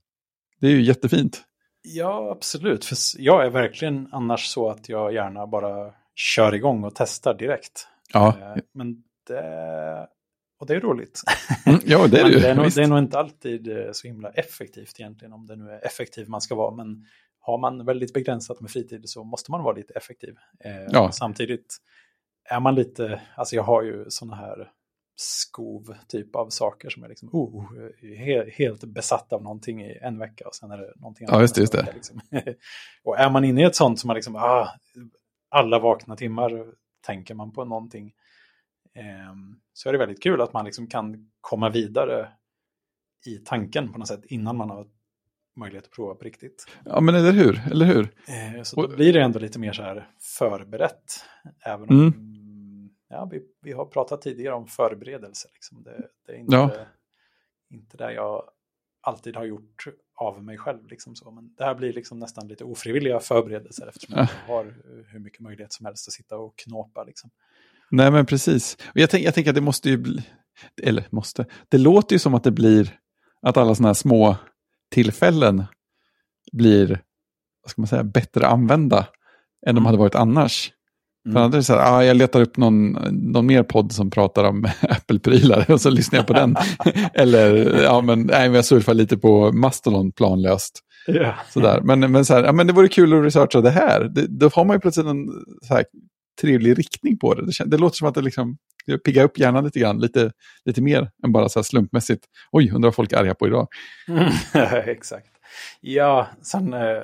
[0.62, 1.42] Det är ju jättefint.
[1.84, 2.86] Ja, absolut.
[2.86, 7.88] För jag är verkligen annars så att jag gärna bara kör igång och testar direkt.
[8.14, 10.08] Ja, Eh, Men det,
[10.60, 11.22] och det är roligt.
[11.66, 12.40] mm, ja det är det ju.
[12.40, 15.56] det, är nog, det är nog inte alltid eh, så himla effektivt egentligen, om det
[15.56, 16.76] nu är effektiv man ska vara.
[16.76, 17.06] Men
[17.40, 20.36] har man väldigt begränsat med fritid så måste man vara lite effektiv.
[20.66, 21.12] Eh, Ja.
[21.12, 21.78] Samtidigt
[22.50, 24.70] är man lite, alltså jag har ju sådana här
[25.16, 27.66] skov typ av saker som är liksom, oh,
[28.18, 31.56] he, helt besatt av någonting i en vecka och sen är det någonting Ja, just
[31.56, 32.22] det, just vecka, Liksom.
[33.04, 34.68] och är man inne i ett sånt som man liksom, ah,
[35.50, 36.66] alla vakna timmar
[37.02, 38.14] tänker man på någonting.
[38.94, 42.30] Ehm, så är det väldigt kul att man liksom kan komma vidare
[43.26, 44.88] i tanken på något sätt innan man har
[45.56, 46.68] möjlighet att prova på riktigt.
[46.86, 47.62] Ja, men eller hur?
[47.72, 48.16] Eller hur?
[48.28, 51.26] Eh, Så då blir det ändå lite mer så här förberett.
[51.66, 52.90] Även om Mm.
[53.10, 55.50] ja, vi, vi har pratat tidigare om förberedelse.
[55.54, 55.84] Liksom.
[55.84, 56.72] Det, det är inte, Ja.
[57.70, 58.44] inte där jag
[59.02, 59.86] alltid har gjort
[60.16, 60.88] av mig själv.
[60.88, 61.32] Liksom så.
[61.32, 64.76] Men det här blir liksom nästan lite ofrivilliga förberedelser eftersom jag har
[65.08, 67.04] hur mycket möjlighet som helst att sitta och knåpa.
[67.04, 67.30] Liksom.
[67.92, 68.78] Nej, men precis.
[68.86, 70.24] Och jag, tänk, jag tänker att det måste ju bli,
[70.84, 73.00] eller måste, det låter ju som att det blir,
[73.42, 74.36] att alla sådana här små
[74.90, 75.64] tillfällen
[76.52, 77.02] blir,
[77.64, 79.08] vad ska man säga, bättre använda
[79.68, 80.74] än de hade varit annars.
[81.26, 81.34] Mm.
[81.34, 84.44] För annars är så här, ah, jag letar upp någon, någon mer podd som pratar
[84.44, 86.56] om Apple-prylar och så lyssnar jag på den.
[87.14, 90.80] Eller, ja men, nej, jag surfar lite på Mastodon planlöst.
[91.08, 91.36] Yeah.
[91.50, 91.82] Sådär.
[91.82, 94.04] Men, men, så här, ja, men det vore kul att researcha det här.
[94.04, 95.28] Det, då har man ju plötsligt en
[95.68, 95.86] så här,
[96.42, 97.46] trevlig riktning på det.
[97.46, 98.58] Det, det låter som att det liksom
[99.06, 100.32] piggar upp hjärnan lite grann, lite,
[100.66, 102.26] lite mer än bara så här slumpmässigt.
[102.52, 103.68] Oj, undrar vad folk är arga på idag.
[104.08, 104.32] Mm,
[104.86, 105.28] exakt.
[105.82, 107.04] Ja, sen, eh,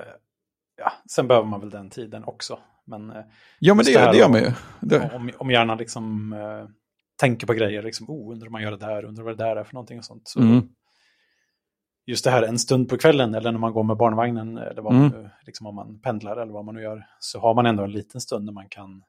[0.78, 2.60] ja, sen behöver man väl den tiden också.
[2.88, 3.24] Men, eh,
[3.60, 4.52] ja, men det, det, det gör man ju.
[4.82, 5.12] Det...
[5.14, 6.70] Om, om hjärnan liksom äh,
[7.20, 9.56] tänker på grejer, liksom, oh, undrar om man gör det där, undrar vad det där
[9.56, 10.28] är för någonting och sånt.
[10.28, 10.70] Så mm.
[12.06, 14.96] Just det här en stund på kvällen eller när man går med barnvagnen eller vad
[14.96, 15.10] mm.
[15.10, 17.92] man liksom om man pendlar eller vad man nu gör, så har man ändå en
[17.92, 19.04] liten stund när man kan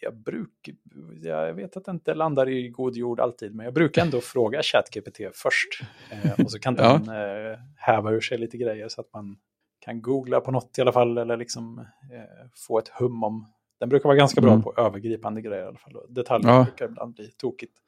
[0.00, 0.74] jag brukar,
[1.22, 4.62] jag vet att det inte landar i god jord alltid, men jag brukar ändå fråga
[4.62, 5.80] ChatGPT först.
[6.10, 9.36] Eh, och så kan den eh, häva ur sig lite grejer så att man
[9.82, 11.78] kan googla på något i alla fall, eller liksom
[12.12, 13.52] eh, få ett hum om.
[13.80, 14.62] Den brukar vara ganska bra mm.
[14.62, 15.92] på övergripande grejer i alla fall.
[16.08, 16.64] Detaljer ja.
[16.64, 17.78] brukar ibland bli tokigt.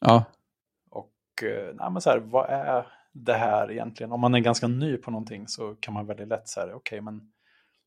[0.00, 0.24] Ja.
[0.90, 4.12] Och eh, nej, men så här, vad är det här egentligen?
[4.12, 7.00] Om man är ganska ny på någonting så kan man väldigt lätt säga, okej, okay,
[7.00, 7.31] men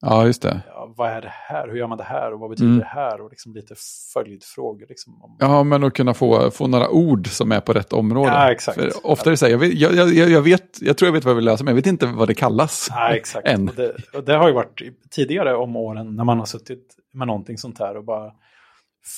[0.05, 0.61] Ja, just det.
[0.67, 1.67] Ja, vad är det här?
[1.67, 2.33] Hur gör man det här?
[2.33, 2.79] Och vad betyder mm.
[2.79, 3.21] det här?
[3.21, 3.75] Och liksom lite
[4.13, 4.85] följdfrågor.
[4.89, 5.37] Liksom om...
[5.39, 8.31] Ja, men att kunna få, få några ord som är på rätt område.
[8.31, 8.81] Ja, exakt.
[8.81, 11.13] För ofta är det så här, jag, vet, jag, jag, jag, vet, jag tror jag
[11.13, 12.87] vet vad jag vill läsa, men jag vet inte vad det kallas.
[12.91, 13.47] Ja, exakt.
[13.47, 13.69] Än.
[13.69, 14.81] Och det, och det har ju varit
[15.11, 18.31] tidigare om åren när man har suttit med någonting sånt här och bara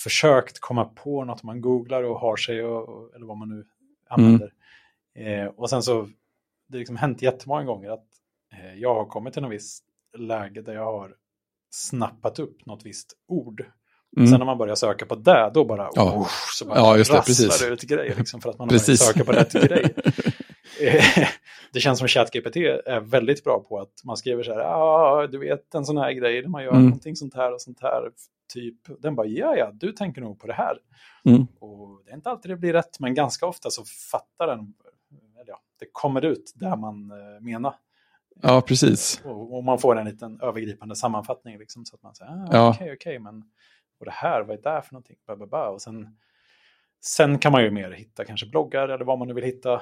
[0.04, 3.66] försökt komma på något man googlar och har sig, och, eller vad man nu
[4.10, 4.52] använder.
[5.16, 5.46] Mm.
[5.46, 6.02] Eh, och sen så,
[6.68, 8.06] det har liksom hänt jättemånga gånger att
[8.54, 9.84] eh, jag har kommit till en viss
[10.18, 11.16] läge där jag har
[11.70, 13.66] snappat upp något visst ord.
[14.18, 14.28] Mm.
[14.28, 16.03] Sen när man börjar söka på det, då bara, ja.
[16.03, 17.60] oh, så bara ja, just det, precis.
[17.60, 18.16] det ut grejer.
[18.16, 18.99] Liksom, för att man precis.
[18.99, 19.95] söka på rätt grej.
[21.74, 22.55] det känns som ChatGPT
[22.86, 26.12] är väldigt bra på att man skriver så här, ah, du vet en sån här
[26.12, 26.84] grej, där man gör mm.
[26.84, 28.12] någonting sånt här och sånt här.
[28.53, 30.78] Typ, den bara, ja, ja, du tänker nog på det här.
[31.26, 31.47] Mm.
[31.60, 34.74] Och det är inte alltid det blir rätt, men ganska ofta så fattar den,
[35.41, 37.76] eller ja, det kommer ut där man eh, menar.
[38.41, 39.22] Ja, precis.
[39.24, 41.58] Och, och, man får en liten övergripande sammanfattning.
[41.60, 42.70] Liksom, så att man säger, ah, ja.
[42.70, 43.43] okej, okay, okej, okay, men
[43.99, 45.16] och det här, vad är det för någonting?
[45.28, 45.68] Bah, bah, bah.
[45.68, 46.08] Och sen,
[47.05, 49.74] sen kan man ju mer hitta kanske bloggar eller vad man nu vill hitta.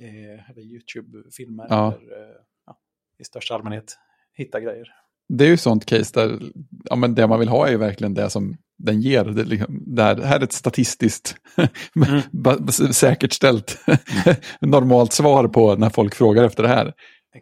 [0.00, 1.66] Eh, eller YouTube-filmer.
[1.68, 1.94] Ja.
[1.94, 2.78] Eller, eh, ja,
[3.18, 3.98] I största allmänhet
[4.32, 4.88] hitta grejer.
[5.28, 6.38] Det är ju sånt case där
[6.84, 9.24] ja, men det man vill ha är ju verkligen det som den ger.
[9.24, 11.36] Det, liksom, det, här, det här är ett statistiskt
[11.96, 12.68] mm.
[12.92, 13.78] säkerställt
[14.60, 16.94] normalt svar på när folk frågar efter det här.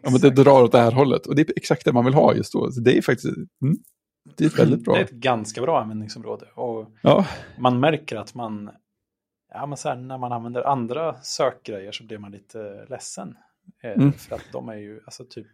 [0.03, 1.27] Ja, men det drar åt det här hållet.
[1.27, 2.71] Och det är exakt det man vill ha just då.
[2.71, 3.77] Så det är faktiskt mm,
[4.37, 4.93] det är väldigt bra.
[4.93, 6.45] Det är ett ganska bra användningsområde.
[6.55, 7.25] Och ja.
[7.57, 8.71] Man märker att man,
[9.53, 13.35] ja, men så här, när man använder andra sökgrejer så blir man lite ledsen.
[13.83, 14.13] Eh, mm.
[14.13, 15.47] För att de är ju, alltså typ,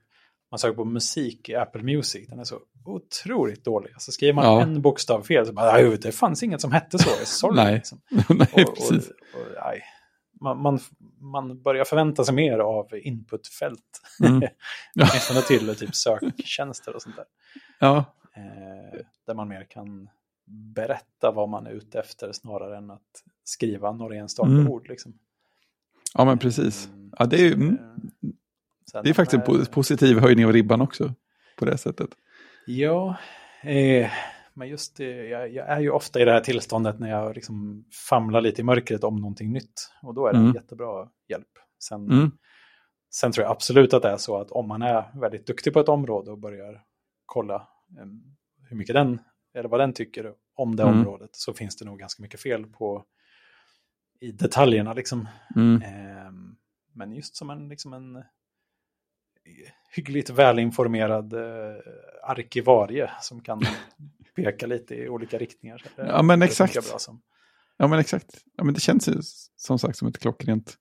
[0.52, 3.94] man söker på musik i Apple Music, den är så otroligt dålig.
[3.94, 4.62] Alltså skriver man ja.
[4.62, 7.56] en bokstav fel så bara, det fanns inget som hette så, sorry.
[7.64, 7.74] nej.
[7.74, 8.02] Liksom.
[8.30, 9.10] nej, precis.
[9.10, 9.82] Och, och, och,
[10.42, 10.80] man, man,
[11.22, 14.02] man börjar förvänta sig mer av inputfält.
[14.24, 14.42] Mm.
[14.96, 17.26] Åtminstone till typ söktjänster och sånt där.
[17.80, 18.06] Ja.
[18.34, 20.10] Eh, där man mer kan
[20.76, 24.68] berätta vad man är ute efter snarare än att skriva några enstaka mm.
[24.68, 24.90] ord.
[24.90, 25.14] Liksom.
[26.14, 26.88] Ja, men precis.
[26.88, 27.14] Mm.
[27.20, 27.78] Ja, det är, mm,
[29.04, 31.14] det är faktiskt en positiv höjning av ribban också
[31.58, 32.10] på det sättet.
[32.66, 33.18] Ja,
[33.62, 34.12] eh,
[34.62, 37.86] men just det, jag, jag, är ju ofta i det här tillståndet när jag liksom
[38.10, 39.92] famlar lite i mörkret om någonting nytt.
[40.02, 40.50] Och då är det mm.
[40.50, 41.48] en jättebra hjälp.
[41.84, 42.32] Sen, mm.
[43.14, 45.80] sen tror jag absolut att det är så att om man är väldigt duktig på
[45.80, 46.84] ett område och börjar
[47.26, 47.68] kolla
[48.00, 48.38] um,
[48.70, 49.22] hur mycket den,
[49.54, 51.00] eller vad den tycker om det mm.
[51.00, 53.06] området, så finns det nog ganska mycket fel på
[54.20, 54.94] i detaljerna.
[54.94, 55.28] Liksom.
[55.56, 56.56] Um,
[56.94, 58.24] men just som en, liksom en
[59.96, 61.82] hyggligt välinformerad eh,
[62.24, 63.62] arkivarie som kan
[64.36, 65.84] peka lite i olika riktningar.
[65.96, 66.78] Ja, men exakt.
[67.78, 68.44] Ja, men exakt.
[68.58, 69.14] Ja, men det känns ju
[69.56, 70.78] som sagt som ett klockrent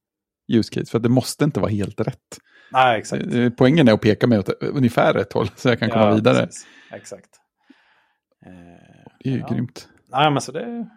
[0.52, 2.38] use case, för det måste inte vara helt rätt.
[2.72, 3.34] Nej, exakt.
[3.34, 6.14] Eh, poängen är att peka mig åt ungefär rätt håll, så jag kan komma ja,
[6.14, 6.46] vidare.
[6.46, 6.66] Precis.
[6.90, 7.30] Exakt.
[8.46, 9.48] Eh, det är ju ja.
[9.48, 9.88] grymt.
[10.08, 10.88] Nej, men så det,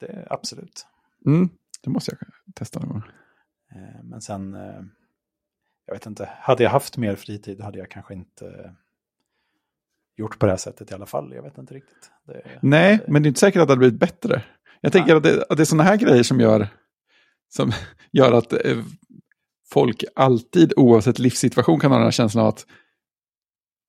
[0.00, 0.86] det är absolut.
[1.26, 1.48] Mm,
[1.82, 3.02] det måste jag testa någon gång.
[3.74, 4.82] Eh, men sen, eh,
[5.86, 8.74] jag vet inte, hade jag haft mer fritid hade jag kanske inte
[10.18, 11.32] gjort på det här sättet i alla fall.
[11.34, 12.10] Jag vet inte riktigt.
[12.26, 13.12] Det, Nej, det...
[13.12, 14.42] men det är inte säkert att det hade blivit bättre.
[14.80, 16.68] Jag tänker att det, att det är sådana här grejer som gör,
[17.48, 17.72] som
[18.12, 18.78] gör att eh,
[19.72, 22.66] folk alltid, oavsett livssituation, kan ha den här känslan av att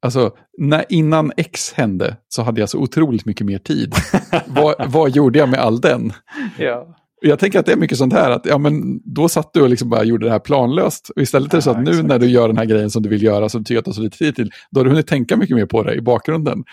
[0.01, 3.93] Alltså, när, innan X hände så hade jag så otroligt mycket mer tid.
[4.47, 6.13] vad, vad gjorde jag med all den?
[6.57, 6.95] Ja.
[7.21, 9.69] Jag tänker att det är mycket sånt här, att ja, men då satt du och
[9.69, 11.09] liksom bara gjorde det här planlöst.
[11.09, 12.07] Och istället är det så att nu exakt.
[12.07, 13.89] när du gör den här grejen som du vill göra, som du tycker att du
[13.89, 16.01] har så lite tid till, då har du hunnit tänka mycket mer på det i
[16.01, 16.63] bakgrunden.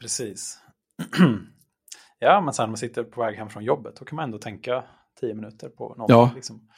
[0.00, 0.58] Precis.
[2.18, 4.38] ja, men sen när man sitter på väg hem från jobbet, då kan man ändå
[4.38, 4.84] tänka
[5.20, 6.16] tio minuter på någonting.
[6.16, 6.68] Ja, liksom.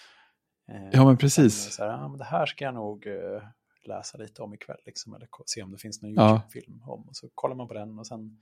[0.72, 1.74] eh, ja men precis.
[1.74, 3.42] Så här, ja, men det här ska jag nog eh,
[3.88, 7.09] läsa lite om ikväll, liksom, eller se om det finns någon YouTube-film om.
[7.09, 8.38] Och så kollar man på den och sen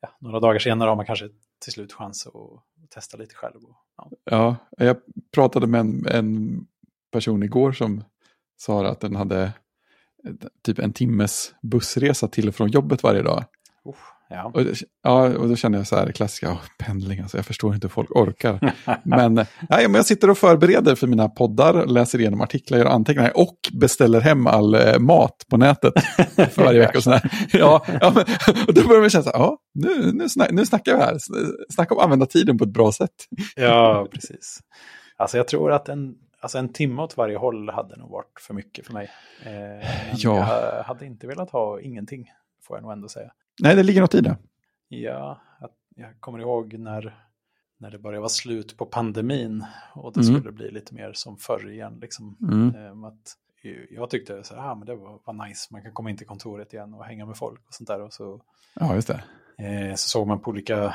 [0.00, 1.28] ja, några dagar senare har man kanske
[1.64, 3.64] till slut chans att testa lite själv.
[3.64, 4.10] Och, ja.
[4.24, 4.96] ja, jag
[5.34, 6.66] pratade med en, en
[7.12, 8.04] person igår som
[8.56, 9.52] sa att den hade
[10.62, 13.44] typ en timmes bussresa till och från jobbet varje dag.
[13.86, 13.94] Uh,
[14.30, 14.50] ja.
[14.54, 14.62] Och,
[15.02, 17.92] ja, och då känner jag så här klassiska, oh, pendling, alltså, jag förstår inte hur
[17.92, 18.74] folk orkar.
[19.04, 19.46] men, nej,
[19.88, 24.20] men jag sitter och förbereder för mina poddar, läser igenom artiklar, gör anteckningar och beställer
[24.20, 25.92] hem all eh, mat på nätet
[26.36, 26.98] för varje vecka.
[26.98, 27.48] Och sådär.
[27.52, 28.24] Ja, ja, men,
[28.68, 31.16] och då börjar man känna så här, ja, nu, nu, snack, nu snackar vi här,
[31.72, 33.14] snacka om att använda tiden på ett bra sätt.
[33.56, 34.60] ja, precis.
[35.16, 38.54] Alltså jag tror att en, alltså en timme åt varje håll hade nog varit för
[38.54, 39.10] mycket för mig.
[39.44, 40.36] Eh, ja.
[40.36, 42.30] Jag hade inte velat ha ingenting,
[42.62, 43.30] får jag nog ändå säga.
[43.60, 44.36] Nej, det ligger något i det.
[44.88, 45.40] Ja,
[46.00, 47.24] jag kommer ihåg när,
[47.78, 50.34] när det började vara slut på pandemin och det mm.
[50.34, 51.98] skulle bli lite mer som förr igen.
[52.00, 52.36] Liksom.
[52.42, 52.74] Mm.
[52.74, 53.36] Ehm, att,
[53.90, 56.26] jag tyckte så här, ah, men det var, var, nice, man kan komma in till
[56.26, 58.00] kontoret igen och hänga med folk och sånt där.
[58.00, 58.40] Och så,
[58.74, 59.22] ja, just det.
[59.64, 60.94] Eh, så såg man på olika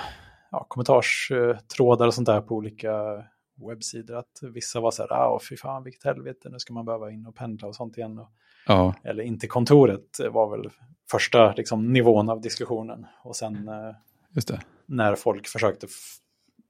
[0.52, 3.24] ja, kommentarstrådar och sånt där på olika
[3.70, 7.12] webbsidor att vissa var så här, ah, fy fan vilket helvete, nu ska man behöva
[7.12, 8.20] in och pendla och sånt igen.
[8.20, 8.30] Och,
[8.68, 8.94] ja.
[9.04, 10.70] Eller in till kontoret var väl
[11.12, 13.06] första liksom, nivån av diskussionen.
[13.24, 13.96] Och sen eh,
[14.86, 15.88] när folk försökte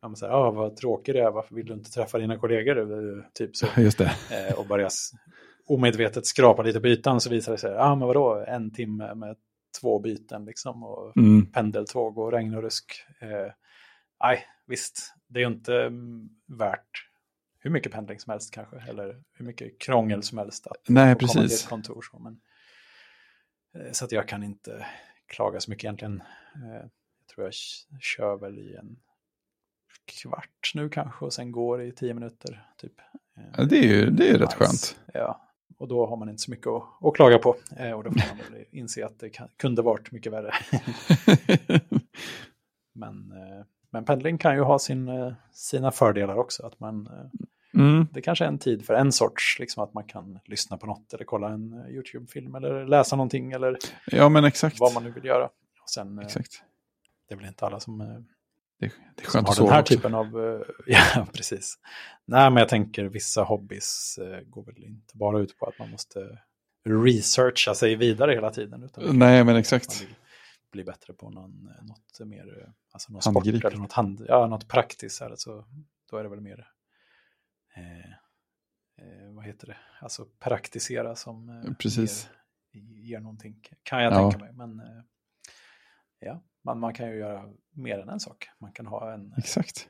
[0.02, 2.38] ja, men så här, ah, vad tråkig det är, varför vill du inte träffa dina
[2.38, 3.26] kollegor?
[3.34, 3.68] Typ så.
[3.82, 4.12] Just det.
[4.32, 4.90] Eh, och börja
[5.68, 9.16] omedvetet skrapa lite på ytan så visar det sig, ja ah, men vadå, en timme
[9.16, 9.36] med
[9.82, 11.46] två byten liksom och mm.
[11.46, 12.86] pendeltåg och regn och rusk.
[13.22, 13.54] Eh,
[14.24, 17.10] nej, visst, det är ju inte mm, värt
[17.60, 21.36] hur mycket pendling som helst kanske, eller hur mycket krångel som helst att Nej, precis.
[21.36, 22.02] komma till ett kontor.
[22.12, 22.40] Så, men, Eh,
[23.92, 24.86] så att jag kan inte
[25.28, 26.24] klaga så mycket egentligen.
[26.56, 27.54] Eh, jag tror jag
[28.02, 29.00] kör väl i en
[30.06, 32.68] kvart nu kanske och sen går i tio minuter.
[32.78, 32.94] Typ.
[33.58, 34.44] Ja, det är ju det är nice.
[34.44, 35.00] rätt skönt.
[35.14, 35.42] Ja,
[35.78, 37.56] och då har man inte så mycket att, att klaga på.
[37.78, 40.52] Eh, och då får man väl inse att det kan, kunde varit mycket värre.
[42.94, 43.34] men,
[43.90, 45.10] men pendling kan ju ha sin,
[45.52, 46.66] sina fördelar också.
[46.66, 47.10] Att man
[47.76, 48.08] Mm.
[48.12, 51.14] Det kanske är en tid för en sorts, liksom att man kan lyssna på något
[51.14, 54.80] eller kolla en uh, YouTube-film eller läsa någonting eller ja, men exakt.
[54.80, 55.46] vad man nu vill göra.
[55.82, 56.64] Och sen, uh, exakt.
[57.28, 58.08] Det är väl inte alla som, uh,
[58.80, 59.96] det, det är som har den här också.
[59.96, 60.28] typen av...
[60.86, 61.76] ja, precis.
[62.26, 66.40] Nej, men jag tänker vissa hobbys går väl inte bara ut på att man måste
[66.90, 68.84] researcha sig vidare hela tiden.
[68.84, 70.08] Utan Nej, men exakt.
[70.72, 75.22] bli bättre på någon, något mer, alltså någon sport eller något, hand, ja, något praktiskt.
[75.22, 75.66] Eller så,
[76.12, 76.68] då är det väl mer
[77.76, 78.12] eh,
[79.06, 82.30] eh, vad heter det, alltså praktisera som eh, Precis.
[82.72, 84.32] Ger, ger någonting, kan jag ja.
[84.32, 84.54] tänka mig.
[84.54, 85.04] Men eh,
[86.20, 88.48] ja, man, man kan ju göra mer än en sak.
[88.60, 89.88] Man kan ha en Exakt.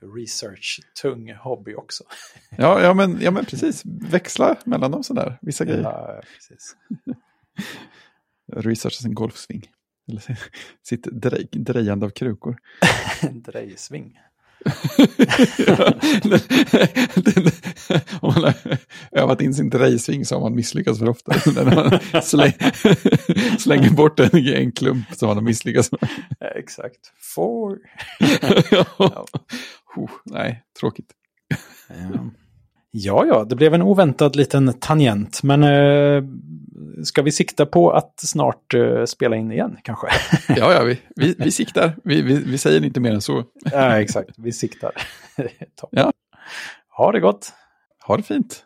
[0.00, 2.04] research-tung hobby också.
[2.50, 3.82] ja, ja, men, ja, men precis.
[3.84, 5.82] Växla mellan dem sådär, vissa grejer.
[5.82, 6.76] Ja, precis.
[8.52, 9.62] Researcha sin golfsving.
[10.08, 10.38] Eller
[10.82, 12.58] sitt drej, drejande av krukor.
[13.32, 14.18] Drejsving
[18.20, 18.54] om man har
[19.12, 21.32] övat in sin drejsving så har man misslyckats för ofta.
[21.54, 22.52] När man släng,
[23.58, 26.00] slänger bort en, en klump man har misslyckats med.
[26.56, 27.12] Exakt.
[27.34, 27.78] Four.
[28.70, 29.26] ja.
[29.96, 31.12] oh, nej, tråkigt.
[32.94, 35.42] Ja, ja, det blev en oväntad liten tangent.
[35.42, 36.24] Men eh,
[37.04, 40.06] ska vi sikta på att snart eh, spela in igen kanske?
[40.48, 41.96] ja, ja, vi, vi, vi siktar.
[42.04, 43.44] Vi, vi, vi säger inte mer än så.
[43.64, 44.30] ja, exakt.
[44.36, 44.92] Vi siktar.
[45.90, 46.12] ja.
[46.96, 47.52] Ha det gott.
[48.06, 48.64] Ha det fint.